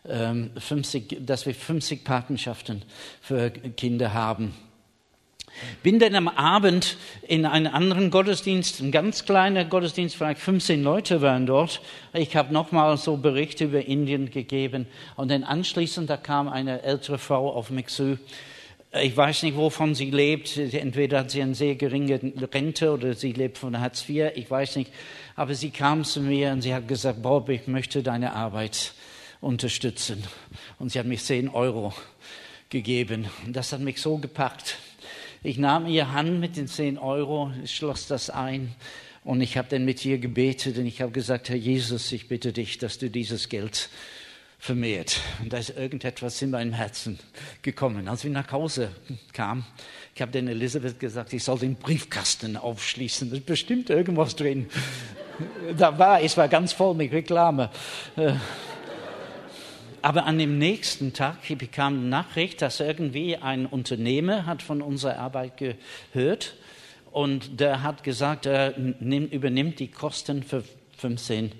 50, 0.06 1.12
ähm, 1.12 1.26
dass 1.26 1.46
wir 1.46 1.54
50 1.54 2.04
Patenschaften 2.04 2.82
für 3.20 3.50
Kinder 3.50 4.12
haben. 4.12 4.54
Bin 5.82 6.00
dann 6.00 6.16
am 6.16 6.28
Abend 6.28 6.96
in 7.28 7.46
einen 7.46 7.68
anderen 7.68 8.10
Gottesdienst, 8.10 8.80
ein 8.80 8.90
ganz 8.90 9.24
kleiner 9.24 9.64
Gottesdienst, 9.64 10.16
vielleicht 10.16 10.40
15 10.40 10.82
Leute 10.82 11.22
waren 11.22 11.46
dort. 11.46 11.80
Ich 12.12 12.34
habe 12.34 12.52
nochmal 12.52 12.96
so 12.96 13.16
Berichte 13.16 13.64
über 13.64 13.84
Indien 13.86 14.30
gegeben 14.30 14.86
und 15.16 15.30
dann 15.30 15.44
anschließend, 15.44 16.10
da 16.10 16.16
kam 16.16 16.48
eine 16.48 16.82
ältere 16.82 17.18
Frau 17.18 17.52
auf 17.52 17.70
mich 17.70 17.86
zu. 17.86 18.18
Ich 19.00 19.16
weiß 19.16 19.44
nicht, 19.44 19.56
wovon 19.56 19.94
sie 19.94 20.10
lebt. 20.10 20.56
Entweder 20.56 21.20
hat 21.20 21.30
sie 21.30 21.42
eine 21.42 21.54
sehr 21.54 21.74
geringe 21.74 22.20
Rente 22.52 22.92
oder 22.92 23.14
sie 23.14 23.32
lebt 23.32 23.58
von 23.58 23.80
Hartz 23.80 24.08
IV. 24.08 24.30
Ich 24.36 24.48
weiß 24.48 24.76
nicht. 24.76 24.92
Aber 25.34 25.54
sie 25.54 25.70
kam 25.70 26.04
zu 26.04 26.20
mir 26.20 26.52
und 26.52 26.62
sie 26.62 26.72
hat 26.72 26.86
gesagt, 26.86 27.20
Bob, 27.20 27.48
ich 27.48 27.66
möchte 27.66 28.04
deine 28.04 28.34
Arbeit 28.34 28.92
unterstützen. 29.44 30.24
Und 30.78 30.90
sie 30.90 30.98
hat 30.98 31.06
mich 31.06 31.22
10 31.22 31.48
Euro 31.48 31.94
gegeben. 32.70 33.26
Und 33.46 33.54
das 33.54 33.72
hat 33.72 33.80
mich 33.80 34.00
so 34.00 34.18
gepackt. 34.18 34.78
Ich 35.42 35.58
nahm 35.58 35.86
ihr 35.86 36.12
Hand 36.12 36.40
mit 36.40 36.56
den 36.56 36.66
zehn 36.66 36.96
Euro, 36.96 37.52
schloss 37.66 38.06
das 38.06 38.30
ein 38.30 38.74
Und 39.24 39.40
ich 39.40 39.56
habe 39.56 39.68
dann 39.68 39.84
mit 39.84 40.04
ihr 40.04 40.18
gebetet 40.18 40.76
und 40.76 40.86
ich 40.86 41.00
habe 41.00 41.10
gesagt, 41.10 41.48
Herr 41.48 41.56
Jesus, 41.56 42.12
ich 42.12 42.28
bitte 42.28 42.52
dich, 42.52 42.76
dass 42.76 42.98
du 42.98 43.08
dieses 43.08 43.48
Geld 43.48 43.88
vermehrt. 44.58 45.20
Und 45.42 45.52
da 45.52 45.58
ist 45.58 45.70
irgendetwas 45.70 46.40
in 46.42 46.50
meinem 46.50 46.74
Herzen 46.74 47.18
gekommen. 47.62 48.08
Als 48.08 48.24
wir 48.24 48.30
nach 48.30 48.50
Hause 48.52 48.90
kamen, 49.32 49.64
ich 50.14 50.20
habe 50.20 50.32
dann 50.32 50.48
Elisabeth 50.48 51.00
gesagt, 51.00 51.32
ich 51.32 51.42
soll 51.42 51.58
den 51.58 51.76
Briefkasten 51.76 52.56
aufschließen. 52.56 53.30
Da 53.30 53.36
ist 53.36 53.46
bestimmt 53.46 53.88
irgendwas 53.90 54.36
drin. 54.36 54.66
Da 55.76 55.98
war, 55.98 56.20
es 56.22 56.36
war 56.36 56.48
ganz 56.48 56.72
voll 56.72 56.94
mit 56.94 57.10
Reklame. 57.10 57.70
Aber 60.04 60.26
an 60.26 60.36
dem 60.36 60.58
nächsten 60.58 61.14
Tag 61.14 61.38
ich 61.48 61.56
bekam 61.56 61.94
eine 61.94 62.08
Nachricht, 62.08 62.60
dass 62.60 62.78
irgendwie 62.78 63.38
ein 63.38 63.64
Unternehmer 63.64 64.44
hat 64.44 64.60
von 64.60 64.82
unserer 64.82 65.18
Arbeit 65.18 65.54
gehört 65.56 66.56
und 67.10 67.58
der 67.58 67.82
hat 67.82 68.04
gesagt, 68.04 68.44
er 68.44 68.76
übernimmt 68.76 69.78
die 69.78 69.88
Kosten 69.88 70.42
für 70.42 70.62
15 70.98 71.52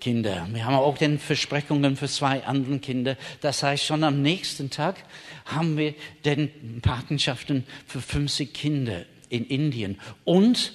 Kinder. 0.00 0.48
Wir 0.52 0.64
haben 0.64 0.74
auch 0.74 0.98
den 0.98 1.20
Versprechungen 1.20 1.94
für 1.94 2.08
zwei 2.08 2.44
andere 2.44 2.80
Kinder. 2.80 3.16
Das 3.40 3.62
heißt, 3.62 3.84
schon 3.84 4.02
am 4.02 4.20
nächsten 4.20 4.68
Tag 4.68 4.96
haben 5.44 5.76
wir 5.76 5.94
den 6.24 6.80
Patenschaften 6.82 7.62
für 7.86 8.00
50 8.00 8.52
Kinder 8.52 9.04
in 9.28 9.46
Indien. 9.46 10.00
Und 10.24 10.72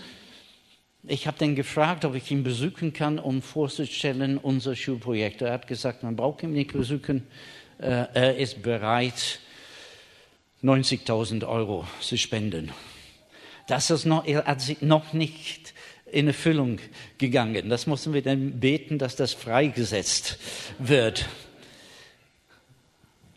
ich 1.04 1.26
habe 1.26 1.38
den 1.38 1.56
gefragt, 1.56 2.06
ob 2.06 2.16
ich 2.16 2.30
ihn 2.30 2.44
besuchen 2.44 2.94
kann, 2.94 3.18
um 3.18 3.42
vorzustellen 3.42 4.38
unser 4.38 4.76
Schulprojekt. 4.76 5.42
Er 5.42 5.54
hat 5.54 5.68
gesagt, 5.68 6.04
man 6.04 6.16
braucht 6.16 6.44
ihn 6.44 6.54
nicht 6.54 6.74
besuchen. 6.74 7.26
Äh, 7.80 8.06
er 8.14 8.38
ist 8.38 8.62
bereit, 8.62 9.40
90.000 10.64 11.48
Euro 11.48 11.88
zu 12.02 12.18
spenden. 12.18 12.72
Das 13.68 13.90
ist 13.90 14.06
noch, 14.06 14.26
er 14.28 14.46
hat 14.46 14.62
sich 14.62 14.82
noch 14.82 15.14
nicht 15.14 15.74
in 16.12 16.28
Erfüllung 16.28 16.80
gegangen. 17.18 17.70
Das 17.70 17.88
müssen 17.88 18.14
wir 18.14 18.22
dann 18.22 18.60
beten, 18.60 19.00
dass 19.00 19.16
das 19.16 19.34
freigesetzt 19.34 20.38
wird. 20.78 21.26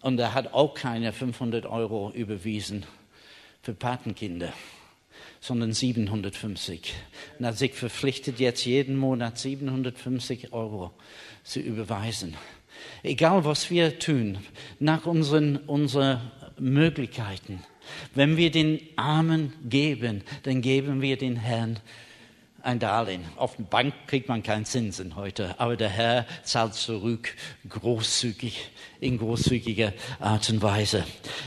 Und 0.03 0.19
er 0.19 0.35
hat 0.35 0.53
auch 0.53 0.75
keine 0.75 1.15
500 1.15 1.65
Euro 1.65 2.11
überwiesen 2.15 2.85
für 3.63 3.73
Patenkinder 3.73 4.53
sondern 5.45 5.75
750. 5.75 6.95
Und 7.39 7.45
er 7.45 7.49
hat 7.49 7.59
sich 7.59 7.75
verpflichtet, 7.75 8.41
jetzt 8.41 8.65
jeden 8.65 8.97
Monat 8.97 9.39
750 9.39 10.55
Euro 10.55 10.91
zu 11.43 11.61
überweisen. 11.61 12.35
Egal 13.03 13.45
was 13.45 13.71
wir 13.71 13.99
tun, 13.99 14.39
nach 14.79 15.05
unseren, 15.05 15.59
unseren 15.59 16.31
Möglichkeiten. 16.59 17.63
Wenn 18.15 18.39
wir 18.39 18.51
den 18.51 18.81
Armen 18.97 19.53
geben, 19.69 20.23
dann 20.45 20.63
geben 20.63 21.03
wir 21.03 21.19
den 21.19 21.37
Herrn 21.37 21.79
ein 22.65 22.79
Darlehen. 22.79 23.25
Auf 23.37 23.57
der 23.57 23.65
Bank 23.65 23.95
kriegt 24.07 24.29
man 24.29 24.43
keinen 24.43 24.65
Zinsen 24.65 25.17
heute, 25.17 25.55
aber 25.59 25.77
der 25.77 25.91
Herr 25.91 26.27
zahlt 26.43 26.75
zurück 26.75 27.35
großzügig, 27.69 28.71
in 29.01 29.19
großzügiger 29.19 29.93
Art 30.19 30.49
und 30.49 30.63
Weise. 30.63 31.05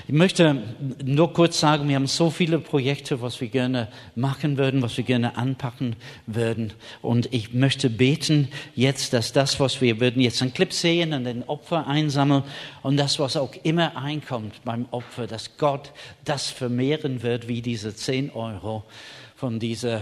Ich 0.07 0.13
möchte 0.13 0.61
nur 1.03 1.34
kurz 1.34 1.59
sagen, 1.59 1.89
wir 1.89 1.95
haben 1.95 2.07
so 2.07 2.30
viele 2.30 2.59
Projekte, 2.59 3.22
was 3.22 3.41
wir 3.41 3.47
gerne 3.47 3.88
machen 4.15 4.57
würden, 4.57 4.82
was 4.82 4.95
wir 4.97 5.03
gerne 5.03 5.38
anpacken 5.38 5.95
würden. 6.28 6.74
Und 7.01 7.34
ich 7.34 7.53
möchte 7.53 7.89
beten 7.89 8.49
jetzt, 8.76 9.13
dass 9.13 9.34
das, 9.34 9.59
was 9.59 9.82
wir 9.82 9.99
würden 9.99 10.22
jetzt 10.22 10.41
einen 10.41 10.53
Clip 10.53 10.72
sehen 10.72 11.13
und 11.13 11.24
den 11.24 11.43
Opfer 11.43 11.88
einsammeln 11.88 12.43
und 12.84 12.97
das, 12.97 13.18
was 13.18 13.38
auch 13.38 13.53
immer 13.63 13.97
einkommt 13.97 14.63
beim 14.63 14.86
Opfer, 14.91 15.26
dass 15.26 15.57
Gott 15.57 15.91
das 16.26 16.47
vermehren 16.47 17.24
wird, 17.24 17.47
wie 17.47 17.61
diese 17.61 17.95
10 17.95 18.32
Euro 18.32 18.84
von 19.36 19.59
dieser 19.59 20.01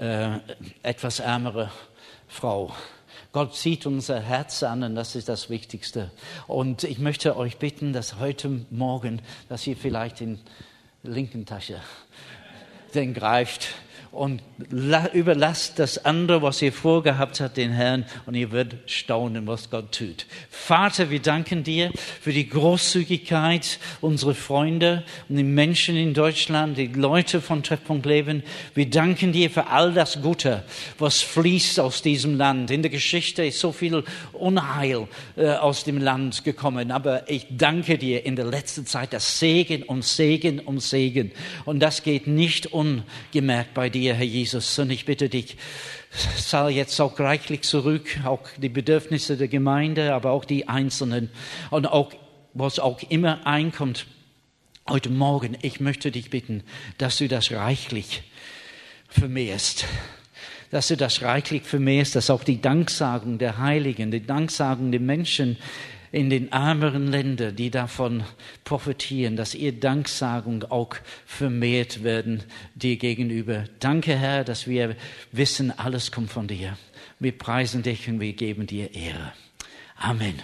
äh, 0.00 0.38
etwas 0.82 1.20
ärmere 1.20 1.70
Frau. 2.26 2.74
Gott 3.32 3.54
sieht 3.54 3.86
unser 3.86 4.18
Herz 4.18 4.62
an 4.62 4.82
und 4.82 4.94
das 4.94 5.14
ist 5.14 5.28
das 5.28 5.50
Wichtigste. 5.50 6.10
Und 6.48 6.82
ich 6.84 6.98
möchte 6.98 7.36
euch 7.36 7.58
bitten, 7.58 7.92
dass 7.92 8.18
heute 8.18 8.64
Morgen, 8.70 9.22
dass 9.48 9.66
ihr 9.66 9.76
vielleicht 9.76 10.20
in 10.20 10.40
linken 11.02 11.46
Tasche 11.46 11.80
den 12.94 13.14
greift 13.14 13.68
und 14.12 14.42
überlasst 15.12 15.78
das 15.78 16.04
andere, 16.04 16.42
was 16.42 16.60
ihr 16.62 16.72
vorgehabt 16.72 17.40
habt, 17.40 17.56
den 17.56 17.70
Herrn 17.70 18.04
und 18.26 18.34
ihr 18.34 18.50
werdet 18.50 18.90
staunen, 18.90 19.46
was 19.46 19.70
Gott 19.70 19.92
tut. 19.92 20.26
Vater, 20.50 21.10
wir 21.10 21.20
danken 21.20 21.62
dir 21.62 21.92
für 22.20 22.32
die 22.32 22.48
Großzügigkeit 22.48 23.78
unserer 24.00 24.34
Freunde 24.34 25.04
und 25.28 25.36
die 25.36 25.44
Menschen 25.44 25.96
in 25.96 26.12
Deutschland, 26.12 26.76
die 26.76 26.88
Leute 26.88 27.40
von 27.40 27.62
Treffpunkt 27.62 28.04
Leben. 28.04 28.42
Wir 28.74 28.90
danken 28.90 29.32
dir 29.32 29.48
für 29.48 29.68
all 29.68 29.92
das 29.92 30.20
Gute, 30.20 30.64
was 30.98 31.20
fließt 31.22 31.78
aus 31.78 32.02
diesem 32.02 32.36
Land. 32.36 32.72
In 32.72 32.82
der 32.82 32.90
Geschichte 32.90 33.44
ist 33.44 33.60
so 33.60 33.70
viel 33.70 34.02
Unheil 34.32 35.06
äh, 35.36 35.50
aus 35.50 35.84
dem 35.84 35.98
Land 35.98 36.42
gekommen, 36.42 36.90
aber 36.90 37.30
ich 37.30 37.46
danke 37.50 37.96
dir 37.96 38.26
in 38.26 38.34
der 38.34 38.46
letzten 38.46 38.86
Zeit 38.86 39.12
das 39.12 39.38
Segen 39.38 39.84
um 39.84 40.02
Segen 40.02 40.58
um 40.58 40.80
Segen. 40.80 41.30
Und 41.64 41.78
das 41.78 42.02
geht 42.02 42.26
nicht 42.26 42.66
ungemerkt 42.72 43.74
bei 43.74 43.88
dir 43.88 43.99
dir, 44.00 44.14
Herr 44.14 44.24
Jesus. 44.24 44.78
Und 44.78 44.90
ich 44.90 45.04
bitte 45.04 45.28
dich, 45.28 45.56
zahl 46.36 46.70
jetzt 46.70 46.98
auch 47.00 47.18
reichlich 47.20 47.62
zurück, 47.62 48.18
auch 48.24 48.40
die 48.56 48.68
Bedürfnisse 48.68 49.36
der 49.36 49.48
Gemeinde, 49.48 50.14
aber 50.14 50.30
auch 50.30 50.44
die 50.44 50.68
Einzelnen 50.68 51.30
und 51.70 51.86
auch, 51.86 52.12
was 52.54 52.78
auch 52.78 53.00
immer 53.10 53.46
einkommt. 53.46 54.06
Heute 54.88 55.10
Morgen, 55.10 55.56
ich 55.62 55.80
möchte 55.80 56.10
dich 56.10 56.30
bitten, 56.30 56.64
dass 56.98 57.18
du 57.18 57.28
das 57.28 57.52
reichlich 57.52 58.22
vermehrst 59.08 59.84
dass 60.70 60.86
du 60.86 60.96
das 60.96 61.22
reichlich 61.22 61.64
vermehrst, 61.64 62.14
dass 62.14 62.30
auch 62.30 62.44
die 62.44 62.60
Danksagung 62.60 63.38
der 63.38 63.58
Heiligen, 63.58 64.12
die 64.12 64.24
Danksagung 64.24 64.92
der 64.92 65.00
Menschen 65.00 65.56
in 66.12 66.30
den 66.30 66.50
ärmeren 66.52 67.06
Ländern, 67.06 67.54
die 67.54 67.70
davon 67.70 68.24
profitieren, 68.64 69.36
dass 69.36 69.54
ihr 69.54 69.72
Danksagung 69.72 70.64
auch 70.64 70.96
vermehrt 71.26 72.02
werden 72.02 72.42
dir 72.74 72.96
gegenüber. 72.96 73.64
Danke, 73.78 74.16
Herr, 74.16 74.44
dass 74.44 74.66
wir 74.66 74.96
wissen, 75.32 75.70
alles 75.76 76.10
kommt 76.10 76.30
von 76.30 76.48
dir. 76.48 76.76
Wir 77.18 77.36
preisen 77.36 77.82
dich 77.82 78.08
und 78.08 78.20
wir 78.20 78.32
geben 78.32 78.66
dir 78.66 78.94
Ehre. 78.94 79.32
Amen. 79.96 80.40